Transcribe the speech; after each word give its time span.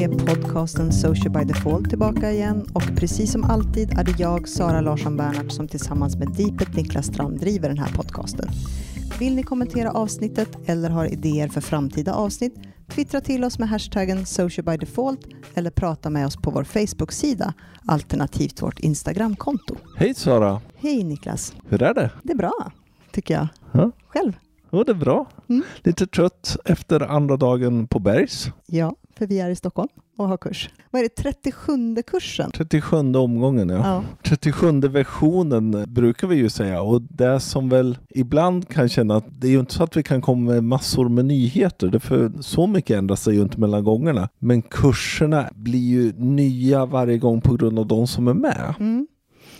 Är 0.00 0.08
podcasten 0.08 0.92
Social 0.92 1.32
by 1.32 1.44
Default 1.44 1.88
tillbaka 1.88 2.30
igen 2.30 2.66
och 2.72 2.82
precis 2.96 3.32
som 3.32 3.44
alltid 3.44 3.98
är 3.98 4.04
det 4.04 4.14
jag, 4.18 4.48
Sara 4.48 4.80
Larsson 4.80 5.16
Bernhardt, 5.16 5.52
som 5.52 5.68
tillsammans 5.68 6.16
med 6.16 6.28
Deepet 6.36 6.76
Niklas 6.76 7.06
Strand 7.06 7.40
driver 7.40 7.68
den 7.68 7.78
här 7.78 7.92
podcasten. 7.92 8.48
Vill 9.18 9.34
ni 9.34 9.42
kommentera 9.42 9.90
avsnittet 9.90 10.48
eller 10.66 10.90
har 10.90 11.12
idéer 11.12 11.48
för 11.48 11.60
framtida 11.60 12.14
avsnitt? 12.14 12.54
Twittra 12.88 13.20
till 13.20 13.44
oss 13.44 13.58
med 13.58 13.68
hashtaggen 13.68 14.26
Social 14.26 14.64
by 14.64 14.76
Default 14.76 15.20
eller 15.54 15.70
prata 15.70 16.10
med 16.10 16.26
oss 16.26 16.36
på 16.36 16.50
vår 16.50 16.64
Facebook-sida 16.64 17.54
alternativt 17.86 18.62
vårt 18.62 18.80
Instagram-konto. 18.80 19.76
Hej 19.96 20.14
Sara! 20.14 20.60
Hej 20.76 21.04
Niklas! 21.04 21.54
Hur 21.68 21.82
är 21.82 21.94
det? 21.94 22.10
Det 22.22 22.32
är 22.32 22.36
bra, 22.36 22.72
tycker 23.12 23.34
jag. 23.34 23.48
Ja. 23.72 23.90
Själv? 24.08 24.32
Jo, 24.72 24.84
det 24.84 24.92
är 24.92 24.96
bra. 24.96 25.26
Mm. 25.48 25.62
Lite 25.82 26.06
trött 26.06 26.56
efter 26.64 27.00
andra 27.00 27.36
dagen 27.36 27.86
på 27.86 27.98
Bergs. 27.98 28.50
Ja, 28.66 28.94
för 29.20 29.26
vi 29.26 29.40
är 29.40 29.50
i 29.50 29.56
Stockholm 29.56 29.88
och 30.16 30.28
har 30.28 30.36
kurs. 30.36 30.70
Vad 30.90 31.00
är 31.00 31.02
det, 31.02 31.14
37 31.14 31.96
kursen? 32.06 32.50
37 32.50 32.96
omgången, 32.96 33.68
ja. 33.68 33.78
Ja. 33.78 34.04
37 34.22 34.80
versionen 34.80 35.84
brukar 35.88 36.28
vi 36.28 36.36
ju 36.36 36.50
säga 36.50 36.82
och 36.82 37.02
det 37.02 37.40
som 37.40 37.68
väl 37.68 37.98
ibland 38.08 38.68
kan 38.68 38.88
känna 38.88 39.16
att 39.16 39.24
det 39.40 39.46
är 39.46 39.50
ju 39.50 39.60
inte 39.60 39.74
så 39.74 39.84
att 39.84 39.96
vi 39.96 40.02
kan 40.02 40.22
komma 40.22 40.52
med 40.52 40.64
massor 40.64 41.08
med 41.08 41.24
nyheter. 41.24 41.88
Det 41.88 42.00
för 42.00 42.32
så 42.40 42.66
mycket 42.66 42.98
ändras 42.98 43.22
sig 43.22 43.34
ju 43.34 43.42
inte 43.42 43.60
mellan 43.60 43.84
gångerna. 43.84 44.28
Men 44.38 44.62
kurserna 44.62 45.50
blir 45.54 45.88
ju 45.88 46.12
nya 46.16 46.86
varje 46.86 47.18
gång 47.18 47.40
på 47.40 47.56
grund 47.56 47.78
av 47.78 47.86
de 47.86 48.06
som 48.06 48.28
är 48.28 48.34
med. 48.34 48.74
Mm. 48.78 49.06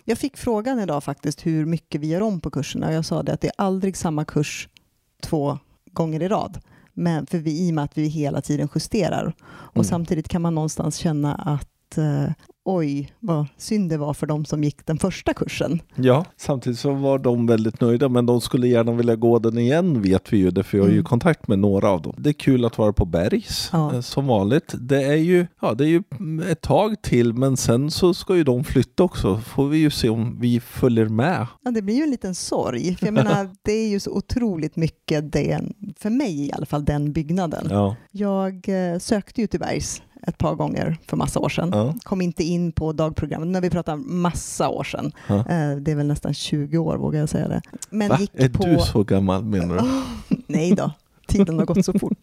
Jag 0.05 0.19
fick 0.19 0.37
frågan 0.37 0.81
idag 0.81 1.05
faktiskt 1.05 1.47
hur 1.47 1.67
mycket 1.67 2.01
vi 2.01 2.07
gör 2.07 2.23
om 2.23 2.41
på 2.41 2.51
kurserna 2.51 2.87
och 2.87 2.95
jag 2.95 3.05
sa 3.05 3.23
det 3.23 3.33
att 3.33 3.41
det 3.41 3.49
är 3.49 3.55
aldrig 3.59 3.97
samma 3.97 4.25
kurs 4.25 4.69
två 5.23 5.59
gånger 5.93 6.23
i 6.23 6.29
rad. 6.29 6.59
Men 6.95 7.27
för 7.27 7.39
vi, 7.39 7.67
i 7.67 7.71
och 7.71 7.75
med 7.75 7.85
att 7.85 7.99
vi 7.99 8.07
hela 8.09 8.41
tiden 8.41 8.69
justerar. 8.75 9.35
Och 9.43 9.77
Mm. 9.77 9.85
samtidigt 9.85 10.29
kan 10.29 10.43
man 10.43 10.55
någonstans 10.55 10.97
känna 10.97 11.35
att 11.35 11.99
eh, 11.99 12.33
oj, 12.65 13.13
vad 13.21 13.47
synd 13.57 13.91
det 13.91 13.97
var 13.97 14.15
för 14.15 14.27
de 14.27 14.45
som 14.45 14.65
gick 14.65 14.87
den 14.87 14.99
första 14.99 15.35
kursen. 15.35 15.83
Ja, 15.95 16.25
samtidigt 16.37 16.79
så 16.79 16.93
var 16.95 17.19
de 17.19 17.47
väldigt 17.47 17.81
nöjda 17.81 18.09
men 18.09 18.27
de 18.27 18.41
skulle 18.41 18.69
gärna 18.69 18.93
vilja 18.93 19.17
gå 19.17 19.39
den 19.39 19.59
igen 19.59 20.03
vet 20.03 20.33
vi 20.33 20.37
ju, 20.39 20.51
därför 20.51 20.79
jag 20.79 20.85
har 20.85 20.89
ju 20.89 20.95
Mm. 20.95 21.05
kontakt 21.05 21.49
med 21.49 21.59
några 21.59 21.89
av 21.91 22.03
dem. 22.03 22.15
Det 22.19 22.31
är 22.31 22.35
kul 22.35 22.65
att 22.65 22.79
vara 22.79 22.93
på 22.93 23.05
Bergs 23.05 23.69
Ja. 23.73 23.95
eh, 23.95 24.01
som 24.01 24.27
vanligt. 24.27 24.75
Det 24.81 25.03
är 25.05 25.17
ju, 25.17 25.47
ja, 25.61 25.75
det 25.75 25.85
är 25.85 25.89
ju 25.89 26.03
ett 26.51 26.61
tag 26.61 27.03
till 27.03 27.33
men 27.35 27.57
sen 27.57 27.91
så 27.91 28.15
ska 28.15 28.37
ju 28.37 28.45
de 28.45 28.65
flytta 28.65 29.03
också. 29.03 29.39
Får 29.39 29.69
vi 29.69 29.79
ju 29.79 29.91
se 29.91 30.09
om 30.09 30.41
vi 30.41 30.61
följer 30.61 31.07
med. 31.09 31.47
Ja, 31.63 31.71
det 31.71 31.83
blir 31.83 31.95
ju 31.97 32.03
en 32.03 32.11
liten 32.11 32.35
sorg, 32.35 32.97
för 32.97 33.07
jag 33.07 33.15
menar, 33.15 33.49
det 33.63 33.73
är 33.73 33.89
ju 33.89 34.01
så 34.01 34.11
otroligt 34.17 34.77
mycket 34.77 35.33
den, 35.33 35.73
för 35.99 36.11
mig 36.11 36.47
i 36.49 36.53
alla 36.53 36.67
fall, 36.67 36.85
den 36.85 37.13
byggnaden. 37.13 37.67
Ja, 37.71 37.97
Jag 38.11 38.69
eh, 38.93 38.99
sökte 38.99 39.41
ju 39.41 39.47
till 39.47 39.61
Bergs 39.61 40.03
ett 40.27 40.39
par 40.39 40.55
gånger 40.55 40.97
för 41.07 41.17
massa 41.17 41.41
år 41.41 41.49
sedan. 41.49 41.71
ja, 41.73 41.95
Kom 42.03 42.21
inte 42.21 42.45
in 42.45 42.73
på 42.73 42.93
dagprogrammet, 42.93 43.49
när 43.49 43.61
vi 43.61 43.71
pratar 43.71 43.97
massa 43.97 44.69
år 44.69 44.85
sedan. 44.85 45.13
ja. 45.29 45.35
Eh, 45.39 45.77
Det 45.77 45.91
är 45.91 45.95
väl 45.95 46.07
nästan 46.07 46.35
20 46.35 46.79
år 46.79 46.97
vågar 46.97 47.21
jag 47.21 47.29
säga 47.29 47.49
det. 47.49 47.61
Men 47.91 48.09
Va? 48.09 48.17
gick 48.21 48.31
Är 48.35 48.49
på... 48.49 48.67
du 48.67 48.79
så 48.79 49.05
gammal 49.05 49.45
menar 49.45 49.79
du? 49.79 50.37
Nej 50.47 50.75
då, 50.75 50.93
tiden 51.29 51.59
har 51.59 51.67
gått 51.67 51.85
så 51.85 51.99
fort. 51.99 52.19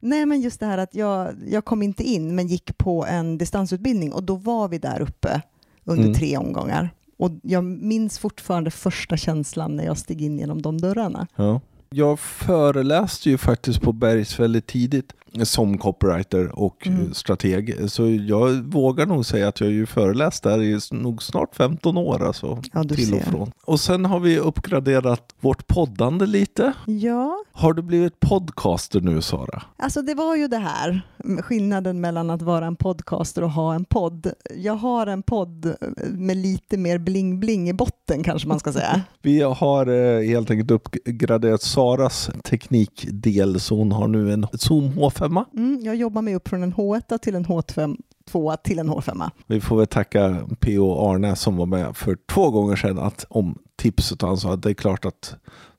Nej 0.00 0.26
men 0.26 0.40
just 0.40 0.60
det 0.60 0.66
här 0.66 0.78
att 0.78 0.94
jag, 0.94 1.28
jag 1.50 1.64
kom 1.64 1.82
inte 1.82 2.02
in 2.02 2.34
men 2.34 2.46
gick 2.46 2.78
på 2.78 3.06
en 3.06 3.38
distansutbildning 3.38 4.12
och 4.12 4.22
då 4.22 4.34
var 4.36 4.68
vi 4.68 4.78
där 4.78 5.00
uppe 5.00 5.42
under 5.84 6.04
Mm. 6.04 6.14
tre 6.14 6.36
omgångar. 6.36 6.90
Och 7.18 7.30
jag 7.42 7.64
minns 7.64 8.18
fortfarande 8.18 8.70
första 8.70 9.16
känslan 9.16 9.76
när 9.76 9.84
jag 9.84 9.98
steg 9.98 10.22
in 10.22 10.38
genom 10.38 10.62
de 10.62 10.78
dörrarna. 10.80 11.26
Ja. 11.36 11.60
Jag 11.90 12.18
föreläste 12.20 13.30
ju 13.30 13.38
faktiskt 13.38 13.80
på 13.80 13.92
Bergs 13.92 14.40
väldigt 14.40 14.66
tidigt 14.66 15.12
som 15.42 15.78
copywriter 15.78 16.58
och 16.58 16.86
Mm. 16.86 17.06
eh, 17.06 17.12
strateg. 17.12 17.90
Så 17.90 18.10
jag 18.10 18.50
vågar 18.52 19.06
nog 19.06 19.26
säga 19.26 19.48
att 19.48 19.60
jag 19.60 19.70
ju 19.70 19.86
föreläst 19.86 20.42
där 20.42 20.62
i 20.62 20.78
nog 20.90 21.22
snart 21.22 21.56
15 21.56 21.96
år 21.96 22.26
alltså. 22.26 22.62
Ja, 22.72 22.84
till 22.84 23.14
och 23.14 23.22
från. 23.22 23.52
Och 23.64 23.80
sen 23.80 24.04
har 24.04 24.20
vi 24.20 24.38
uppgraderat 24.38 25.34
vårt 25.40 25.66
poddande 25.66 26.26
lite. 26.26 26.72
Ja, 26.86 27.44
Har 27.52 27.72
du 27.72 27.82
blivit 27.82 28.20
podcaster 28.20 29.00
nu 29.00 29.22
Sara? 29.22 29.62
alltså 29.76 30.02
det 30.02 30.14
var 30.14 30.36
ju 30.36 30.48
det 30.48 30.56
här, 30.58 31.02
skillnaden 31.42 32.00
mellan 32.00 32.30
att 32.30 32.42
vara 32.42 32.66
en 32.66 32.76
podcaster 32.76 33.44
och 33.44 33.50
ha 33.50 33.74
en 33.74 33.84
podd. 33.84 34.32
Jag 34.56 34.74
har 34.74 35.06
en 35.06 35.22
podd 35.22 35.74
med 36.08 36.36
lite 36.36 36.76
mer 36.76 36.98
bling-bling 36.98 37.68
i 37.68 37.72
botten 37.72 38.22
kanske 38.22 38.48
man 38.48 38.60
ska 38.60 38.72
säga. 38.72 39.00
Vi 39.22 39.40
har 39.42 39.86
eh, 39.86 40.22
helt 40.28 40.50
enkelt 40.50 40.70
uppgraderat 40.70 41.62
Saras 41.78 42.30
teknikdel 42.44 43.60
så 43.60 43.76
hon 43.76 43.92
har 43.92 44.08
nu 44.08 44.32
en 44.32 44.46
Zoom 44.52 44.84
H5. 44.92 45.44
Mm, 45.56 45.80
jag 45.82 45.96
jobbar 45.96 46.22
mig 46.22 46.34
upp 46.34 46.48
från 46.48 46.62
en 46.62 46.74
H1 46.74 47.18
till 47.18 47.34
en 47.34 47.44
H2 47.46 48.56
till 48.64 48.78
en 48.78 48.90
H5. 48.90 49.30
Vi 49.46 49.60
får 49.60 49.76
väl 49.76 49.86
tacka 49.86 50.46
P.O. 50.60 51.10
Arne 51.10 51.36
som 51.36 51.56
var 51.56 51.66
med 51.66 51.96
för 51.96 52.16
två 52.32 52.50
gånger 52.50 52.76
sedan 52.76 52.98
att, 52.98 53.26
om 53.28 53.58
tipset. 53.76 54.22
Han 54.22 54.36
sa 54.38 54.52
att 54.54 54.62
det 54.62 54.70
är 54.70 54.74
klart 54.74 55.04
att 55.04 55.34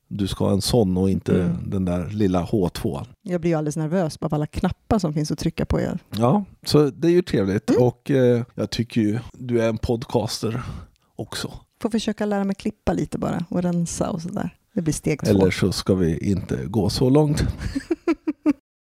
du 0.08 0.26
ska 0.26 0.44
ha 0.44 0.52
en 0.52 0.60
sån 0.62 0.96
och 0.96 1.10
inte 1.10 1.40
Mm. 1.42 1.70
den 1.70 1.84
där 1.84 2.08
lilla 2.10 2.44
H2. 2.44 3.06
Jag 3.22 3.40
blir 3.40 3.50
ju 3.50 3.56
alldeles 3.56 3.76
nervös 3.76 4.18
av 4.20 4.34
alla 4.34 4.46
knappar 4.46 4.98
som 4.98 5.14
finns 5.14 5.30
att 5.30 5.38
trycka 5.38 5.66
på. 5.66 5.80
Er. 5.80 5.98
Ja, 6.16 6.44
så 6.66 6.90
det 6.90 7.08
är 7.08 7.12
ju 7.12 7.22
trevligt 7.22 7.70
Mm. 7.70 7.82
och 7.82 8.10
eh, 8.10 8.42
jag 8.54 8.70
tycker 8.70 9.00
ju 9.00 9.18
du 9.32 9.62
är 9.62 9.68
en 9.68 9.78
podcaster 9.78 10.62
också. 11.16 11.52
Får 11.82 11.90
försöka 11.90 12.24
lära 12.26 12.44
mig 12.44 12.54
klippa 12.54 12.92
lite 12.92 13.18
bara 13.18 13.44
och 13.48 13.62
rensa 13.62 14.10
och 14.10 14.22
sådär. 14.22 14.56
Det 14.74 14.82
blir 14.82 14.94
steg 14.94 15.20
två. 15.20 15.30
Eller 15.30 15.50
så 15.50 15.72
ska 15.72 15.94
vi 15.94 16.18
inte 16.30 16.56
gå 16.66 16.90
så 16.90 17.10
långt. 17.10 17.44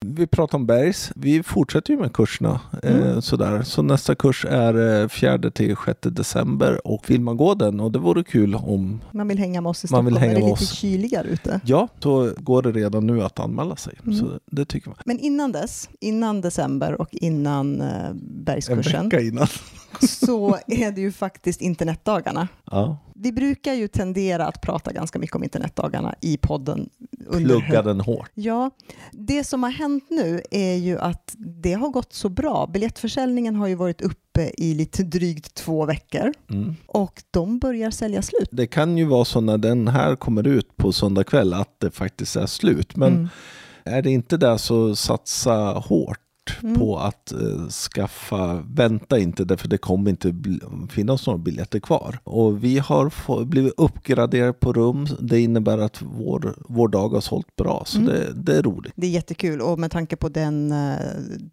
Vi 0.08 0.28
pratar 0.28 0.58
om 0.58 0.66
Bergs. 0.66 1.12
Vi 1.16 1.44
fortsätter 1.44 1.94
ju 1.94 2.00
med 2.00 2.14
kurserna. 2.14 2.60
Eh, 2.84 2.96
Mm. 2.96 3.22
sådär. 3.22 3.64
Så 3.64 3.82
nästa 3.82 4.16
kurs 4.16 4.46
är 4.50 5.02
eh, 5.04 5.08
4 5.08 5.52
till 5.52 5.76
6 5.86 6.00
december 6.02 6.88
och 6.88 7.10
vill 7.10 7.22
man 7.22 7.38
gå 7.38 7.54
den 7.54 7.80
och 7.80 7.92
det 7.92 8.00
vore 8.00 8.24
kul 8.24 8.56
om 8.56 9.02
Man 9.12 9.28
vill 9.28 9.38
hänga 9.40 9.62
med 9.62 9.70
oss 9.70 9.84
i 9.84 9.86
Man 9.86 9.88
Stockholm. 9.88 10.06
vill 10.06 10.18
hänga 10.18 10.32
är 10.32 10.36
det 10.36 10.42
med 10.42 10.50
lite 10.50 10.64
oss. 10.64 10.72
kyligare 10.74 11.28
ute? 11.28 11.62
Ja, 11.66 11.88
då 12.00 12.32
går 12.38 12.62
det 12.62 12.72
redan 12.72 13.08
nu 13.08 13.24
att 13.24 13.40
anmäla 13.40 13.76
sig. 13.76 13.94
Mm. 14.06 14.18
Så 14.18 14.40
det 14.52 14.66
tycker 14.66 14.90
man. 14.90 14.98
Men 15.06 15.20
innan 15.20 15.52
dess, 15.52 15.90
innan 16.00 16.42
december 16.42 17.02
och 17.02 17.10
innan 17.12 17.82
eh, 17.82 18.06
En 18.06 18.44
bergskursen, 18.46 19.10
vecka 19.10 19.22
innan. 19.24 19.48
så 20.02 20.58
är 20.68 20.92
det 20.92 21.02
ju 21.02 21.12
faktiskt 21.12 21.62
internetdagarna. 21.62 22.48
Ja, 22.72 22.98
Vi 23.26 23.32
brukar 23.32 23.74
ju 23.74 23.88
tendera 23.88 24.46
att 24.48 24.62
prata 24.62 24.94
ganska 24.94 25.20
mycket 25.20 25.36
om 25.36 25.44
internetdagarna 25.44 26.16
i 26.22 26.38
podden. 26.38 26.90
Under 27.28 27.60
plugga 27.60 27.82
den 27.82 28.00
hårt. 28.02 28.30
Ja, 28.34 28.72
det 29.12 29.44
som 29.44 29.64
har 29.64 29.70
hänt 29.70 30.04
nu 30.10 30.42
är 30.52 30.76
ju 30.76 31.00
att 31.00 31.36
det 31.38 31.74
har 31.74 31.90
gått 31.90 32.14
så 32.14 32.30
bra. 32.30 32.68
Biljettförsäljningen 32.74 33.56
har 33.56 33.68
ju 33.68 33.76
varit 33.76 34.02
uppe 34.02 34.52
i 34.58 34.74
lite 34.74 35.04
drygt 35.04 35.54
två 35.54 35.86
veckor 35.86 36.34
Mm. 36.50 36.76
och 36.88 37.24
de 37.32 37.60
börjar 37.60 37.92
sälja 37.92 38.22
slut. 38.22 38.50
Det 38.52 38.68
kan 38.68 38.98
ju 38.98 39.06
vara 39.06 39.26
så 39.26 39.42
när 39.42 39.58
den 39.58 39.88
här 39.88 40.16
kommer 40.16 40.48
ut 40.48 40.78
på 40.78 40.92
söndag 40.94 41.24
kväll 41.24 41.54
att 41.54 41.80
det 41.80 41.92
faktiskt 41.92 42.36
är 42.36 42.46
slut. 42.46 42.96
Men 42.96 43.14
Mm. 43.14 43.28
är 43.84 44.02
det 44.02 44.12
inte 44.12 44.38
det 44.38 44.58
så 44.58 44.96
satsa 44.96 45.54
hårt 45.72 46.20
Mm. 46.64 46.76
på 46.80 46.98
att 46.98 47.32
eh, 47.32 47.68
skaffa, 47.70 48.64
vänta 48.68 49.20
inte 49.20 49.46
därför 49.46 49.68
det 49.68 49.78
kommer 49.78 50.10
inte 50.10 50.36
finnas 50.90 51.28
några 51.28 51.38
biljetter 51.38 51.80
kvar. 51.80 52.20
Och 52.24 52.64
vi 52.64 52.80
har 52.80 53.10
få, 53.10 53.46
blivit 53.46 53.74
uppgraderade 53.78 54.54
på 54.54 54.74
rum. 54.74 55.08
Det 55.20 55.42
innebär 55.42 55.78
att 55.78 56.02
vår, 56.02 56.56
vår 56.70 56.88
dag 56.88 57.10
har 57.10 57.22
sålt 57.22 57.56
bra. 57.56 57.84
Så 57.86 57.98
Mm. 58.00 58.10
det, 58.14 58.34
det 58.36 58.58
är 58.58 58.64
roligt. 58.64 58.94
Det 58.96 59.08
är 59.08 59.12
jättekul 59.12 59.62
och 59.62 59.80
med 59.80 59.92
tanke 59.92 60.16
på 60.16 60.30
den 60.30 60.72
uh, 60.72 60.96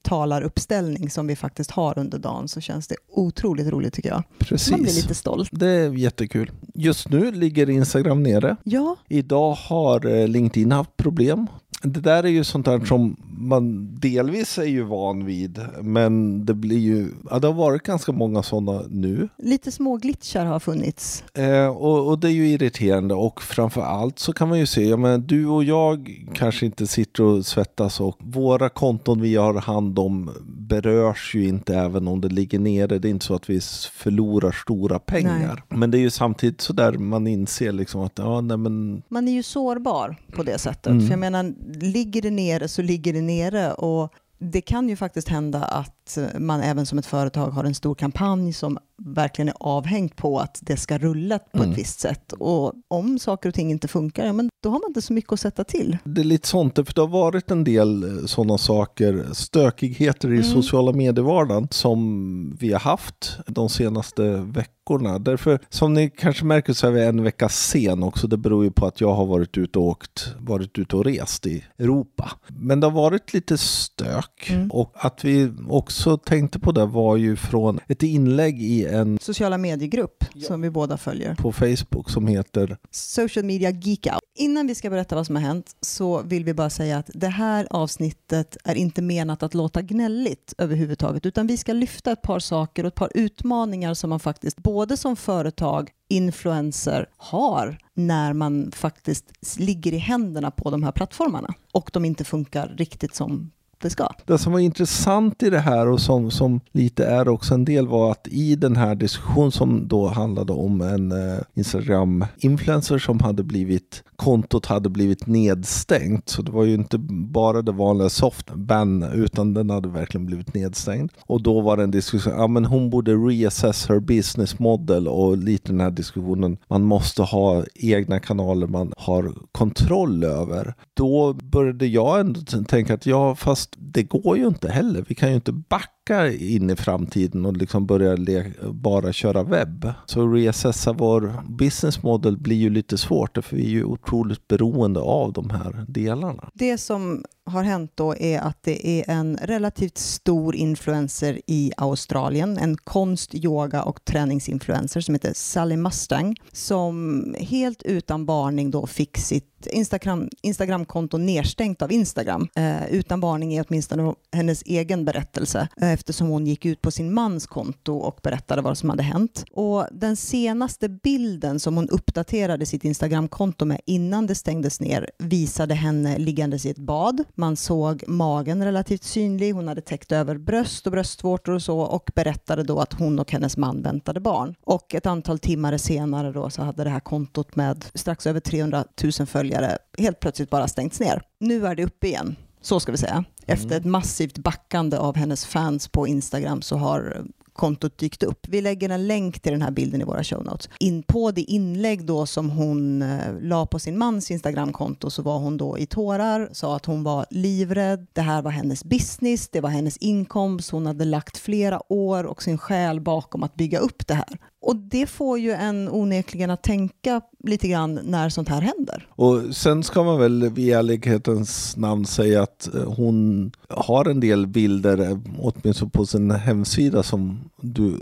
talaruppställning 0.03 1.11
som 1.11 1.27
vi 1.27 1.37
faktiskt 1.37 1.71
har 1.71 1.99
under 1.99 2.19
dagen 2.19 2.49
så 2.49 2.61
känns 2.61 2.89
det 2.89 2.97
otroligt 3.11 3.67
roligt 3.69 3.93
tycker 3.95 4.09
jag. 4.09 4.17
Man 4.17 4.25
blir 4.39 4.49
Precis. 4.49 5.03
lite 5.03 5.15
stolt. 5.15 5.49
Det 5.53 5.67
är 5.69 5.93
jättekul. 5.93 6.51
Just 6.75 7.09
nu 7.11 7.33
ligger 7.33 7.71
Instagram 7.71 8.23
nere. 8.23 8.57
Ja, 8.65 8.97
Idag 9.09 9.53
har 9.55 10.07
eh, 10.07 10.29
LinkedIn 10.29 10.73
haft 10.73 10.97
problem. 10.97 11.47
Det 11.83 12.01
där 12.01 12.25
är 12.25 12.29
ju 12.29 12.45
sånt 12.45 12.67
där 12.67 12.85
som 12.85 13.17
man 13.43 13.95
delvis 14.01 14.59
är 14.59 14.65
ju 14.65 14.83
van 14.83 15.25
vid, 15.25 15.61
men 15.81 16.45
det 16.47 16.55
blir 16.55 16.79
ju, 16.79 17.09
ja, 17.31 17.39
det 17.39 17.47
har 17.47 17.55
varit 17.55 17.83
ganska 17.83 18.13
många 18.13 18.43
sådana 18.43 18.83
nu. 18.89 19.29
lite 19.39 19.73
små 19.73 19.97
glitchar 19.97 20.45
har 20.45 20.61
funnits. 20.61 21.25
Eh, 21.35 21.67
och, 21.67 22.09
och 22.09 22.19
det 22.19 22.29
är 22.29 22.33
ju 22.33 22.49
irriterande 22.49 23.15
och 23.15 23.43
framför 23.43 23.81
allt 23.81 24.19
så 24.19 24.33
kan 24.33 24.49
man 24.49 24.59
ju 24.59 24.67
se, 24.67 24.89
ja, 24.89 24.97
men 24.97 25.27
du 25.27 25.47
och 25.47 25.65
jag 25.65 26.25
kanske 26.35 26.67
inte 26.67 26.87
sitter 26.87 27.23
och 27.23 27.47
svettas 27.47 28.01
och 28.01 28.17
våra 28.19 28.69
konton 28.69 29.21
vi 29.21 29.37
har 29.37 29.55
hand 29.55 29.99
om 29.99 30.31
berörs 30.45 31.35
ju 31.35 31.49
inte 31.49 31.75
även 31.77 32.09
om 32.09 32.21
det 32.21 32.29
ligger 32.29 32.59
nere. 32.59 32.99
Det 32.99 33.09
är 33.09 33.11
inte 33.11 33.27
så 33.27 33.35
att 33.35 33.51
vi 33.51 33.61
förlorar 33.93 34.53
stora 34.53 34.99
pengar. 34.99 35.63
Men 35.69 35.91
det 35.91 35.99
är 35.99 36.01
ju 36.01 36.11
samtidigt 36.11 36.61
så 36.61 36.73
där 36.73 36.93
man 36.93 37.27
inser 37.27 37.73
liksom 37.73 38.01
att 38.01 38.13
ja, 38.19 38.41
nej 38.41 38.57
men 38.57 39.03
Man 39.09 39.29
är 39.29 39.33
ju 39.33 39.43
sårbar 39.43 40.17
på 40.33 40.43
det 40.43 40.59
sättet. 40.59 40.87
Mm. 40.87 41.03
För 41.03 41.11
jag 41.11 41.19
menar, 41.19 41.55
ligger 41.73 42.23
det 42.23 42.31
nere 42.31 42.69
så 42.69 42.83
ligger 42.83 43.13
det 43.13 43.23
nere. 43.23 43.75
Och 43.75 44.15
det 44.39 44.61
kan 44.61 44.89
ju 44.89 44.97
faktiskt 44.97 45.29
hända 45.29 45.65
att 45.65 46.02
att 46.07 46.19
man 46.41 46.61
även 46.61 46.87
som 46.87 46.99
ett 46.99 47.07
företag 47.07 47.51
har 47.51 47.65
en 47.65 47.75
stor 47.75 47.95
kampanj 47.95 48.53
som 48.53 48.79
verkligen 49.05 49.49
är 49.49 49.55
avhängt 49.61 50.17
på 50.17 50.41
att 50.41 50.59
det 50.63 50.77
ska 50.77 50.99
rulla 50.99 51.39
på 51.39 51.59
Mm. 51.59 51.71
ett 51.71 51.79
visst 51.79 52.01
sätt. 52.01 52.33
Och 52.33 52.73
om 52.89 53.19
saker 53.19 53.49
och 53.49 53.55
ting 53.55 53.71
inte 53.71 53.89
funkar, 53.89 54.27
ja, 54.27 54.33
men 54.33 54.49
då 54.63 54.69
har 54.71 54.79
man 54.81 54.89
inte 54.89 55.03
så 55.03 55.13
mycket 55.13 55.33
att 55.33 55.41
sätta 55.41 55.65
till. 55.65 55.99
Det 56.05 56.21
är 56.21 56.25
lite 56.25 56.49
sånt, 56.49 56.75
för 56.75 56.95
det 56.95 57.01
har 57.01 57.09
varit 57.09 57.51
en 57.51 57.65
del 57.65 58.23
sådana 58.29 58.59
saker, 58.59 59.27
stökigheter 59.33 60.29
i 60.29 60.33
Mm. 60.37 60.45
sociala 60.45 60.93
medievardagen 60.93 61.69
som 61.71 62.57
vi 62.61 62.73
har 62.73 62.81
haft 62.81 63.39
de 63.47 63.69
senaste 63.69 64.23
veckorna. 64.37 65.19
Därför, 65.19 65.59
som 65.69 65.95
ni 65.95 66.11
kanske 66.11 66.45
märker 66.45 66.73
så 66.73 66.87
är 66.87 66.91
vi 66.91 67.05
en 67.05 67.23
vecka 67.23 67.49
sen 67.49 68.03
också. 68.03 68.27
Det 68.27 68.37
beror 68.37 68.65
ju 68.65 68.71
på 68.71 68.87
att 68.87 69.01
jag 69.01 69.15
har 69.15 69.27
varit 69.27 69.59
ute 69.59 69.79
och 69.79 69.85
åkt, 69.85 70.35
varit 70.39 70.79
ute 70.79 70.97
och 70.97 71.05
rest 71.05 71.47
i 71.47 71.65
Europa. 71.79 72.31
Men 72.49 72.81
det 72.81 72.87
har 72.87 72.93
varit 72.93 73.35
lite 73.35 73.59
stök 73.59 74.51
Mm. 74.51 74.71
och 74.71 74.93
att 74.95 75.25
vi 75.25 75.53
också 75.69 75.92
tänkte 76.17 76.59
på 76.59 76.73
det 76.73 76.87
var 76.87 77.17
ju 77.17 77.37
från 77.37 77.81
ett 77.89 78.03
inlägg 78.03 78.63
i 78.63 78.87
en 78.87 79.19
Sociala 79.23 79.59
mediegrupp 79.59 80.25
Ja. 80.35 80.47
som 80.47 80.61
vi 80.61 80.71
båda 80.71 80.97
följer. 80.97 81.35
på 81.35 81.53
Facebook 81.53 82.11
som 82.11 82.27
heter 82.27 82.77
Social 82.91 83.45
Media 83.45 83.71
Geek 83.71 84.07
Out. 84.07 84.19
Innan 84.35 84.67
vi 84.67 84.75
ska 84.75 84.91
berätta 84.91 85.15
vad 85.15 85.27
som 85.27 85.37
har 85.37 85.43
hänt 85.43 85.77
så 85.81 86.23
vill 86.23 86.45
vi 86.45 86.55
bara 86.55 86.71
säga 86.71 86.99
att 86.99 87.11
det 87.15 87.29
här 87.29 87.67
avsnittet 87.71 88.57
är 88.65 88.75
inte 88.75 89.03
menat 89.03 89.43
att 89.43 89.55
låta 89.55 89.83
gnälligt 89.83 90.55
överhuvudtaget, 90.59 91.27
utan 91.27 91.47
vi 91.47 91.57
ska 91.57 91.73
lyfta 91.73 92.13
ett 92.13 92.23
par 92.23 92.39
saker 92.39 92.85
och 92.85 92.89
ett 92.89 92.95
par 92.95 93.11
utmaningar 93.15 93.95
som 93.95 94.11
man 94.11 94.21
faktiskt 94.21 94.57
både 94.63 94.97
som 94.97 95.17
företag, 95.17 95.91
influencer 96.09 97.07
har 97.17 97.79
när 97.95 98.33
man 98.33 98.71
faktiskt 98.75 99.59
ligger 99.59 99.93
i 99.93 99.99
händerna 99.99 100.51
på 100.51 100.71
de 100.71 100.83
här 100.83 100.93
plattformarna 100.93 101.55
och 101.73 101.91
de 101.93 102.05
inte 102.05 102.25
funkar 102.25 102.75
riktigt 102.77 103.15
som 103.15 103.51
det 103.83 103.91
ska. 103.91 104.09
Det 104.27 104.39
som 104.39 104.53
var 104.53 104.61
intressant 104.61 105.43
i 105.43 105.51
det 105.51 105.59
här 105.59 105.89
och 105.89 106.01
som, 106.01 106.31
som 106.31 106.61
lite 106.73 107.05
är 107.05 107.29
också 107.29 107.55
en 107.55 107.65
del 107.65 107.89
var 107.89 108.11
att 108.11 108.29
i 108.31 108.57
den 108.57 108.77
här 108.77 108.95
diskussionen 108.95 109.53
som 109.53 109.89
då 109.89 110.07
handlade 110.09 110.53
om 110.53 110.81
en 110.81 111.13
eh, 111.13 111.39
Instagram-influencer 111.55 112.99
som 112.99 113.21
hade 113.21 113.43
blivit, 113.43 114.03
kontot 114.17 114.67
hade 114.67 114.89
blivit 114.89 115.27
nedstängt. 115.27 116.29
Så 116.29 116.43
det 116.43 116.53
var 116.53 116.65
ju 116.65 116.75
inte 116.75 116.99
bara 117.09 117.63
det 117.63 117.73
vanliga 117.73 118.09
soft-ban 118.09 119.03
utan 119.03 119.55
den 119.55 119.71
hade 119.71 119.89
verkligen 119.89 120.27
blivit 120.27 120.55
nedstängd. 120.55 121.13
Och 121.27 121.43
då 121.43 121.61
var 121.61 121.77
det 121.77 121.83
en 121.83 121.91
diskussion, 121.91 122.33
ja 122.37 122.47
men 122.47 122.65
hon 122.65 122.91
borde 122.91 123.15
reassess 123.15 123.89
her 123.89 124.01
business 124.01 124.59
model 124.59 125.09
och 125.09 125.37
lite 125.37 125.73
den 125.73 125.81
här 125.81 125.91
diskussionen, 125.91 126.57
man 126.69 126.83
måste 126.83 127.23
ha 127.23 127.65
egna 127.75 128.21
kanaler 128.21 128.67
man 128.67 128.93
har 128.97 129.35
kontroll 129.53 130.25
över. 130.25 130.75
Då 130.95 131.33
började 131.33 131.87
jag 131.87 132.21
ändå 132.21 132.41
tänka 132.69 132.95
att 132.95 133.07
ja, 133.07 133.35
fast 133.35 133.72
det 133.77 134.03
går 134.03 134.39
ju 134.39 134.47
inte 134.47 134.69
heller. 134.69 135.05
Vi 135.09 135.15
kan 135.15 135.29
ju 135.29 135.35
inte 135.35 135.53
backa 135.53 136.33
in 136.33 136.71
i 136.71 136.77
framtiden 136.77 137.47
och 137.47 137.57
liksom 137.57 137.87
börja 137.87 138.17
le- 138.17 138.53
bara 138.73 139.13
köra 139.13 139.43
webb. 139.43 139.93
Så 140.07 140.29
reassessa 140.33 140.93
vår 140.93 141.43
business 141.59 142.03
model 142.03 142.37
blir 142.39 142.57
ju 142.57 142.71
lite 142.71 142.99
svårt 142.99 143.39
för 143.45 143.57
vi 143.57 143.65
är 143.65 143.71
ju 143.71 143.85
otroligt 143.85 144.49
beroende 144.49 145.01
av 145.01 145.33
de 145.33 145.51
här 145.51 145.85
delarna. 145.89 146.51
Det 146.55 146.79
som 146.79 147.25
har 147.45 147.63
hänt 147.63 147.93
då 147.95 148.17
är 148.17 148.41
att 148.41 148.63
det 148.63 148.87
är 148.87 149.11
en 149.11 149.39
relativt 149.43 149.99
stor 149.99 150.57
influencer 150.57 151.41
i 151.47 151.73
Australien, 151.77 152.59
en 152.59 152.77
konst, 152.77 153.35
yoga 153.35 153.83
och 153.83 154.05
träningsinfluencer 154.05 155.01
som 155.01 155.15
heter 155.15 155.33
Sally 155.35 155.77
Mustang, 155.77 156.37
som 156.53 157.35
helt 157.39 157.83
utan 157.83 158.27
varning 158.27 158.71
då 158.71 158.87
fick 158.87 159.19
sitt 159.19 159.53
Instagram, 159.67 160.29
Instagramkonto 160.43 161.17
nedstängt 161.17 161.83
av 161.83 161.93
Instagram. 161.93 162.49
Eh, 162.57 162.87
utan 162.91 163.21
varning 163.21 163.55
är 163.55 163.65
åtminstone 163.69 164.15
hennes 164.33 164.63
egen 164.63 165.05
berättelse 165.05 165.69
eh, 165.81 165.93
eftersom 165.93 166.29
hon 166.29 166.47
gick 166.47 166.65
ut 166.65 166.83
på 166.83 166.91
sin 166.91 167.15
mans 167.15 167.47
konto 167.47 167.97
och 167.97 168.21
berättade 168.23 168.63
vad 168.63 168.79
som 168.79 168.91
hade 168.91 169.03
hänt. 169.03 169.45
Och 169.53 169.87
den 169.93 170.17
senaste 170.17 170.89
bilden 170.89 171.61
som 171.61 171.77
hon 171.77 171.89
uppdaterade 171.89 172.67
sitt 172.67 172.85
Instagramkonto 172.85 173.65
med 173.65 173.81
innan 173.87 174.27
det 174.27 174.35
stängdes 174.35 174.81
ner 174.81 175.11
visade 175.19 175.75
henne 175.75 176.19
liggandes 176.19 176.67
i 176.67 176.71
ett 176.71 176.79
bad. 176.79 177.25
Man 177.35 177.57
såg 177.57 178.05
magen 178.07 178.65
relativt 178.65 179.03
synlig, 179.03 179.53
hon 179.53 179.69
hade 179.69 179.81
täckt 179.81 180.13
över 180.13 180.39
bröst 180.39 180.87
och 180.87 180.93
bröstvårtor 180.93 181.53
och 181.53 181.63
så 181.63 181.81
och 181.81 182.11
berättade 182.15 182.63
då 182.63 182.81
att 182.81 182.93
hon 182.93 183.19
och 183.19 183.33
hennes 183.33 183.57
man 183.57 183.83
väntade 183.83 184.21
barn. 184.21 184.55
Och 184.65 184.95
ett 184.95 185.07
antal 185.07 185.39
timmar 185.39 185.77
senare 185.77 186.33
då 186.33 186.51
så 186.51 186.63
hade 186.63 186.85
det 186.85 186.91
här 186.91 187.01
kontot 187.01 187.57
med 187.57 187.85
strax 187.95 188.27
över 188.27 188.41
300 188.41 188.85
000 189.19 189.27
följare 189.27 189.79
helt 189.99 190.21
plötsligt 190.21 190.51
bara 190.51 190.69
stängts 190.69 191.01
ner. 191.01 191.23
Nu 191.41 191.67
är 191.67 191.75
det 191.75 191.85
uppe 191.85 192.07
igen. 192.07 192.37
Så 192.61 192.81
ska 192.81 192.93
vi 192.93 192.99
säga. 192.99 193.25
Efter 193.47 193.77
ett 193.77 193.85
massivt 193.85 194.39
backande 194.39 194.97
av 194.97 195.17
hennes 195.17 195.47
fans 195.47 195.89
på 195.89 196.07
Instagram 196.07 196.63
så 196.63 196.77
har 196.77 197.25
kontot 197.53 197.99
dykt 197.99 198.23
upp. 198.23 198.47
Vi 198.49 198.61
lägger 198.61 198.89
en 198.89 199.07
länk 199.07 199.41
till 199.41 199.53
den 199.53 199.63
här 199.63 199.71
bilden 199.71 200.01
i 200.01 200.05
våra 200.05 200.25
show 200.25 200.45
notes. 200.45 200.69
In 200.79 201.03
på 201.03 201.31
det 201.31 201.41
inlägg 201.41 202.07
då 202.07 202.27
som 202.27 202.51
hon 202.51 203.03
eh, 203.03 203.41
la 203.41 203.67
på 203.67 203.79
sin 203.79 203.99
mans 203.99 204.31
Instagramkonto 204.31 205.11
så 205.11 205.23
var 205.23 205.39
hon 205.39 205.57
då 205.57 205.79
i 205.79 205.87
tårar, 205.87 206.49
sa 206.53 206.77
att 206.77 206.87
hon 206.87 207.05
var 207.05 207.27
livrädd. 207.31 208.07
Det 208.13 208.21
här 208.21 208.43
var 208.43 208.51
hennes 208.51 208.85
business, 208.85 209.49
det 209.49 209.61
var 209.61 209.71
hennes 209.71 209.97
inkomst. 209.97 210.71
Hon 210.71 210.87
hade 210.87 211.05
lagt 211.05 211.39
flera 211.39 211.93
år 211.93 212.25
och 212.25 212.43
sin 212.43 212.59
själ 212.59 213.01
bakom 213.01 213.43
att 213.43 213.55
bygga 213.55 213.79
upp 213.79 214.07
det 214.07 214.15
här. 214.15 214.39
Och 214.63 214.77
det 214.77 215.07
får 215.07 215.39
ju 215.39 215.53
en 215.53 215.89
onekligen 215.89 216.51
att 216.51 216.63
tänka 216.63 217.21
lite 217.45 217.69
grann 217.69 218.01
när 218.05 218.29
sånt 218.29 218.49
här 218.49 218.61
händer. 218.61 219.07
Och 219.11 219.57
sen 219.57 219.83
ska 219.83 220.03
man 220.03 220.19
väl 220.19 220.53
i 220.59 220.71
ärlighetens 220.71 221.77
namn 221.77 222.07
säga 222.07 222.43
att 222.43 222.75
eh, 222.75 222.83
hon 222.93 223.51
har 223.69 224.05
en 224.11 224.21
del 224.21 224.47
bilder, 224.47 224.99
eh, 225.11 225.19
åtminstone 225.39 225.91
på 225.91 226.07
sin 226.07 226.31
hemsida, 226.31 227.03
som 227.03 227.41
du, 227.61 227.97